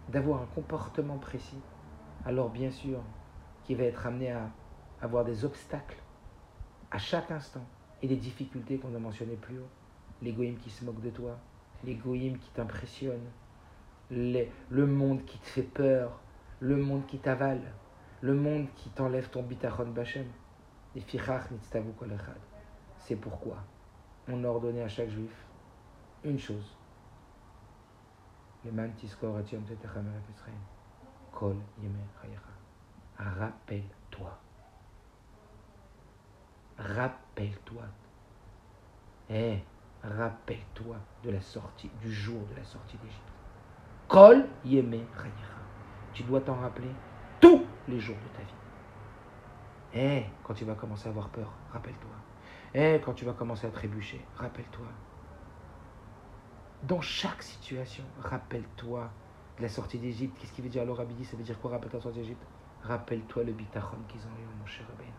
d'avoir 0.10 0.42
un 0.42 0.48
comportement 0.48 1.18
précis, 1.18 1.62
alors 2.26 2.50
bien 2.50 2.72
sûr 2.72 3.00
qu'il 3.64 3.78
va 3.78 3.84
être 3.84 4.08
amené 4.08 4.32
à 4.32 4.50
avoir 5.02 5.24
des 5.24 5.46
obstacles 5.46 6.02
à 6.90 6.98
chaque 6.98 7.30
instant 7.32 7.66
et 8.02 8.08
des 8.08 8.16
difficultés 8.16 8.78
qu'on 8.78 8.96
a 8.96 9.00
mentionnées 9.00 9.36
plus 9.36 9.60
haut. 9.60 9.70
L'égoïme 10.22 10.58
qui 10.58 10.70
se 10.70 10.84
moque 10.84 11.02
de 11.02 11.10
toi, 11.10 11.38
l'égoïme 11.84 12.38
qui 12.38 12.50
t'impressionne, 12.52 13.30
le 14.10 14.86
monde 14.86 15.24
qui 15.26 15.38
te 15.38 15.46
fait 15.46 15.62
peur, 15.62 16.20
le 16.60 16.78
monde 16.78 17.06
qui 17.08 17.18
t'avale, 17.18 17.62
le 18.22 18.34
monde 18.36 18.68
qui 18.76 18.90
t'enlève 18.90 19.30
ton 19.30 19.44
bitachon 19.44 19.88
bachem. 19.92 20.28
C'est 22.98 23.16
pourquoi 23.16 23.58
on 24.28 24.44
a 24.44 24.48
ordonné 24.48 24.84
à 24.84 24.88
chaque 24.88 25.10
juif 25.10 25.46
une 26.24 26.38
chose 26.38 26.78
Kol 31.32 31.56
Rappelle-toi. 33.18 34.40
Rappelle-toi. 36.78 37.84
Eh, 39.30 39.60
rappelle-toi 40.04 40.98
de 41.24 41.32
la 41.32 41.42
sortie, 41.42 41.90
du 42.02 42.12
jour 42.12 42.42
de 42.48 42.56
la 42.56 42.64
sortie 42.64 42.98
d'Égypte. 42.98 43.22
Kol 44.08 44.46
Yeme 44.66 45.06
Tu 46.14 46.24
dois 46.24 46.42
t'en 46.42 46.56
rappeler 46.56 46.92
les 47.88 48.00
jours 48.00 48.16
de 48.16 48.38
ta 48.38 48.44
vie. 48.44 48.54
Eh, 49.94 50.26
quand 50.44 50.54
tu 50.54 50.66
vas 50.66 50.76
commencer 50.76 51.08
à 51.08 51.10
avoir 51.10 51.30
peur, 51.30 51.52
rappelle-toi. 51.72 52.12
Eh, 52.74 53.02
quand 53.04 53.14
tu 53.14 53.26
vas 53.26 53.34
commencer 53.34 53.68
à 53.68 53.72
trébucher, 53.72 54.26
rappelle-toi. 54.38 54.88
Dans 56.84 57.02
chaque 57.02 57.44
situation, 57.44 58.04
rappelle-toi 58.20 59.10
de 59.58 59.62
la 59.64 59.70
sortie 59.70 60.00
d'Égypte. 60.00 60.38
Qu'est-ce 60.40 60.54
qu'il 60.54 60.64
veut 60.64 60.70
dire 60.70 60.82
alors 60.82 60.98
Rabbi 60.98 61.26
Ça 61.26 61.38
veut 61.38 61.44
dire 61.44 61.60
quoi 61.60 61.72
Rappelle-toi 61.72 62.00
la 62.00 62.04
sortie 62.04 62.20
d'Égypte? 62.20 62.44
Rappelle-toi 62.84 63.44
le 63.44 63.52
bitachon 63.52 63.98
qu'ils 64.08 64.22
ont 64.22 64.38
eu, 64.40 64.60
mon 64.60 64.66
cher 64.66 64.86
Rabbeinu. 64.88 65.14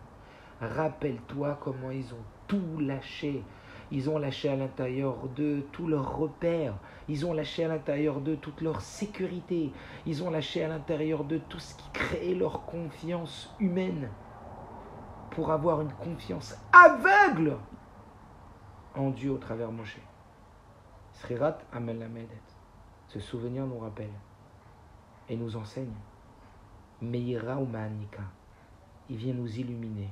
Rappelle-toi 0.60 1.58
comment 1.60 1.90
ils 1.90 2.12
ont 2.14 2.24
tout 2.48 2.78
lâché. 2.80 3.44
Ils 3.92 4.08
ont 4.08 4.18
lâché 4.18 4.48
à 4.48 4.56
l'intérieur 4.56 5.28
d'eux 5.36 5.68
tous 5.70 5.86
leurs 5.86 6.16
repères. 6.16 6.74
Ils 7.08 7.26
ont 7.26 7.34
lâché 7.34 7.64
à 7.64 7.68
l'intérieur 7.68 8.22
d'eux 8.22 8.38
toute 8.38 8.62
leur 8.62 8.80
sécurité. 8.80 9.70
Ils 10.06 10.24
ont 10.24 10.30
lâché 10.30 10.64
à 10.64 10.68
l'intérieur 10.68 11.24
d'eux 11.24 11.42
tout 11.50 11.58
ce 11.58 11.74
qui 11.74 11.90
créait 11.92 12.34
leur 12.34 12.64
confiance 12.64 13.54
humaine 13.60 14.08
pour 15.30 15.50
avoir 15.50 15.82
une 15.82 15.92
confiance 15.92 16.56
aveugle 16.72 17.58
en 18.94 19.10
Dieu 19.10 19.30
au 19.30 19.36
travers 19.36 19.70
Moshe. 19.70 19.98
Srirat 21.12 21.58
Amel 21.70 21.98
Lamedet. 21.98 22.40
Ce 23.08 23.20
souvenir 23.20 23.66
nous 23.66 23.78
rappelle 23.78 24.14
et 25.28 25.36
nous 25.36 25.54
enseigne. 25.54 25.92
Meira 27.02 27.58
ou. 27.58 27.68
Il 29.10 29.16
vient 29.16 29.34
nous 29.34 29.58
illuminer 29.58 30.08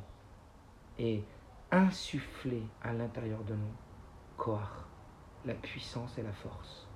et 0.98 1.24
insuffler 1.72 2.64
à 2.82 2.92
l'intérieur 2.92 3.44
de 3.44 3.54
nous 3.54 3.72
Koach, 4.36 4.58
la 5.44 5.54
puissance 5.54 6.18
et 6.18 6.22
la 6.22 6.32
force. 6.32 6.88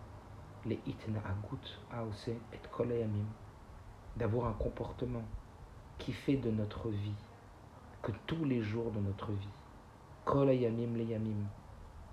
Les 0.65 0.81
itna 0.87 1.21
agut 1.21 1.79
aose 1.93 2.29
et 2.29 2.69
kolayamim. 2.73 3.27
D'avoir 4.17 4.49
un 4.49 4.53
comportement 4.55 5.23
qui 5.99 6.13
fait 6.13 6.37
de 6.37 6.51
notre 6.51 6.89
vie 6.89 7.15
que 8.03 8.13
tous 8.27 8.45
les 8.45 8.63
jours 8.63 8.91
de 8.91 9.01
notre 9.01 9.31
vie. 9.33 9.49
Kolayamim 10.25 10.97
le 10.97 11.05
yamim. 11.05 11.47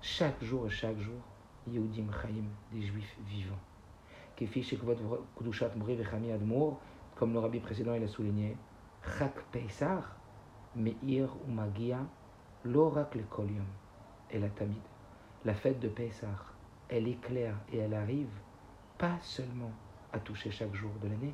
Chaque 0.01 0.43
jour 0.43 0.67
et 0.67 0.69
chaque 0.69 0.99
jour, 0.99 1.21
Yehudim 1.67 2.11
Chaim, 2.11 2.45
des 2.71 2.81
juifs 2.81 3.17
vivants. 3.27 3.59
Comme 7.15 7.33
le 7.33 7.39
rabbi 7.39 7.59
précédent 7.59 7.93
il 7.93 8.03
a 8.03 8.07
souligné, 8.07 8.57
Chak 9.17 9.33
Pesach, 9.51 10.03
Meir 10.75 11.29
ou 11.47 11.51
Magia, 12.63 12.73
Lorak 12.73 13.15
le 13.15 13.23
Kolium, 13.23 13.65
et 14.29 14.39
la 14.39 14.49
Tamid. 14.49 14.81
La 15.45 15.53
fête 15.53 15.79
de 15.79 15.87
Pesach, 15.87 16.29
elle 16.89 17.07
éclaire 17.07 17.55
et 17.71 17.77
elle 17.77 17.93
arrive 17.93 18.29
pas 18.97 19.17
seulement 19.21 19.71
à 20.13 20.19
toucher 20.19 20.51
chaque 20.51 20.73
jour 20.75 20.91
de 21.01 21.07
l'année, 21.07 21.33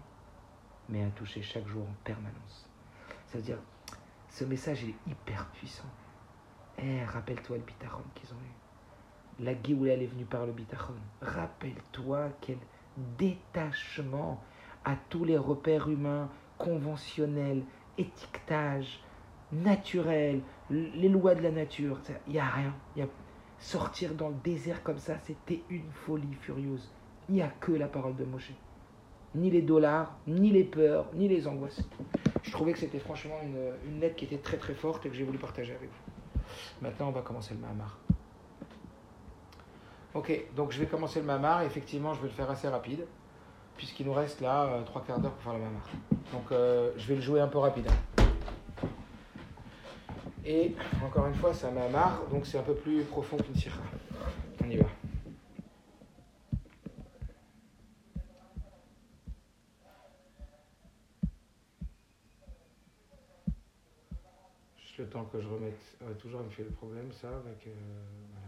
mais 0.90 1.04
à 1.04 1.10
toucher 1.10 1.42
chaque 1.42 1.68
jour 1.68 1.84
en 1.84 1.96
permanence. 2.04 2.70
C'est-à-dire, 3.26 3.60
ce 4.30 4.46
message 4.46 4.84
est 4.84 4.96
hyper 5.10 5.46
puissant. 5.48 5.90
Eh, 6.78 7.04
rappelle-toi 7.04 7.58
le 7.58 7.64
bitachon 7.64 8.04
qu'ils 8.16 8.32
ont 8.34 8.38
eu. 8.38 9.44
La 9.44 9.54
Géoula, 9.62 9.94
est 9.94 10.06
venue 10.06 10.26
par 10.26 10.46
le 10.46 10.54
bitachon. 10.54 10.94
Rappelle-toi 11.22 12.30
quel 12.40 12.58
détachement 13.18 14.42
à 14.86 14.96
tous 15.10 15.26
les 15.26 15.38
repères 15.38 15.90
humains 15.90 16.30
conventionnels, 16.58 17.64
étiquetage, 17.98 19.02
naturel, 19.52 20.42
les 20.70 21.10
lois 21.10 21.36
de 21.36 21.42
la 21.42 21.52
nature. 21.52 22.00
Il 22.28 22.34
n'y 22.34 22.40
a 22.40 22.46
rien. 22.46 22.74
Y 22.96 23.02
a... 23.02 23.08
Sortir 23.60 24.14
dans 24.14 24.30
le 24.30 24.36
désert 24.44 24.84
comme 24.84 25.00
ça, 25.00 25.18
c'était 25.24 25.64
une 25.70 25.90
folie 25.92 26.36
furieuse. 26.42 26.92
Il 27.28 27.36
n'y 27.36 27.42
a 27.42 27.48
que 27.48 27.72
la 27.72 27.88
parole 27.88 28.16
de 28.16 28.24
Moshe. 28.24 28.54
Ni 29.34 29.50
les 29.50 29.62
dollars, 29.62 30.16
ni 30.28 30.52
les 30.52 30.64
peurs, 30.64 31.08
ni 31.14 31.28
les 31.28 31.48
angoisses. 31.48 31.82
Je 32.44 32.52
trouvais 32.52 32.74
que 32.74 32.80
c'était 32.80 33.00
franchement 33.00 33.36
une, 33.44 33.92
une, 33.92 34.00
lettre 34.00 34.16
qui 34.16 34.26
était 34.26 34.38
très 34.38 34.58
très 34.58 34.74
forte 34.74 35.06
et 35.06 35.10
que 35.10 35.16
j'ai 35.16 35.24
voulu 35.24 35.38
partager 35.38 35.74
avec 35.74 35.90
vous. 35.90 36.44
Maintenant, 36.82 37.10
on 37.10 37.12
va 37.12 37.22
commencer 37.22 37.54
le 37.56 37.60
Mahamar. 37.60 37.98
Ok, 40.14 40.32
donc 40.56 40.72
je 40.72 40.80
vais 40.80 40.86
commencer 40.86 41.20
le 41.20 41.26
Mahamar. 41.26 41.64
Effectivement, 41.64 42.14
je 42.14 42.22
vais 42.22 42.28
le 42.28 42.34
faire 42.34 42.50
assez 42.50 42.68
rapide, 42.68 43.06
puisqu'il 43.76 44.06
nous 44.06 44.14
reste 44.14 44.40
là 44.40 44.66
euh, 44.66 44.84
trois 44.84 45.04
quarts 45.04 45.20
d'heure 45.20 45.34
pour 45.34 45.44
faire 45.44 45.54
le 45.54 45.60
Mahamar. 45.60 45.84
Donc 46.32 46.52
euh, 46.52 46.92
je 46.96 47.08
vais 47.08 47.16
le 47.16 47.22
jouer 47.22 47.42
un 47.42 47.48
peu 47.48 47.58
rapide. 47.58 47.88
Hein. 47.90 48.17
Et 50.50 50.74
encore 51.06 51.28
une 51.28 51.36
fois, 51.36 51.52
un 51.52 51.72
Mahamar, 51.72 52.26
donc 52.32 52.46
c'est 52.46 52.58
un 52.58 52.64
peu 52.64 52.74
plus 52.74 53.04
profond 53.04 53.36
qu'une 53.36 53.54
sirah. 53.54 53.82
On 54.64 54.70
y 54.70 54.78
va. 54.78 54.86
Juste 64.78 65.00
le 65.00 65.10
temps 65.10 65.26
que 65.26 65.42
je 65.42 65.48
remette. 65.50 65.78
Toujours, 66.20 66.40
il 66.44 66.46
me 66.46 66.50
fait 66.50 66.64
le 66.64 66.70
problème, 66.70 67.12
ça, 67.12 67.28
avec. 67.28 67.68
Euh, 67.68 67.72
voilà. 68.32 68.47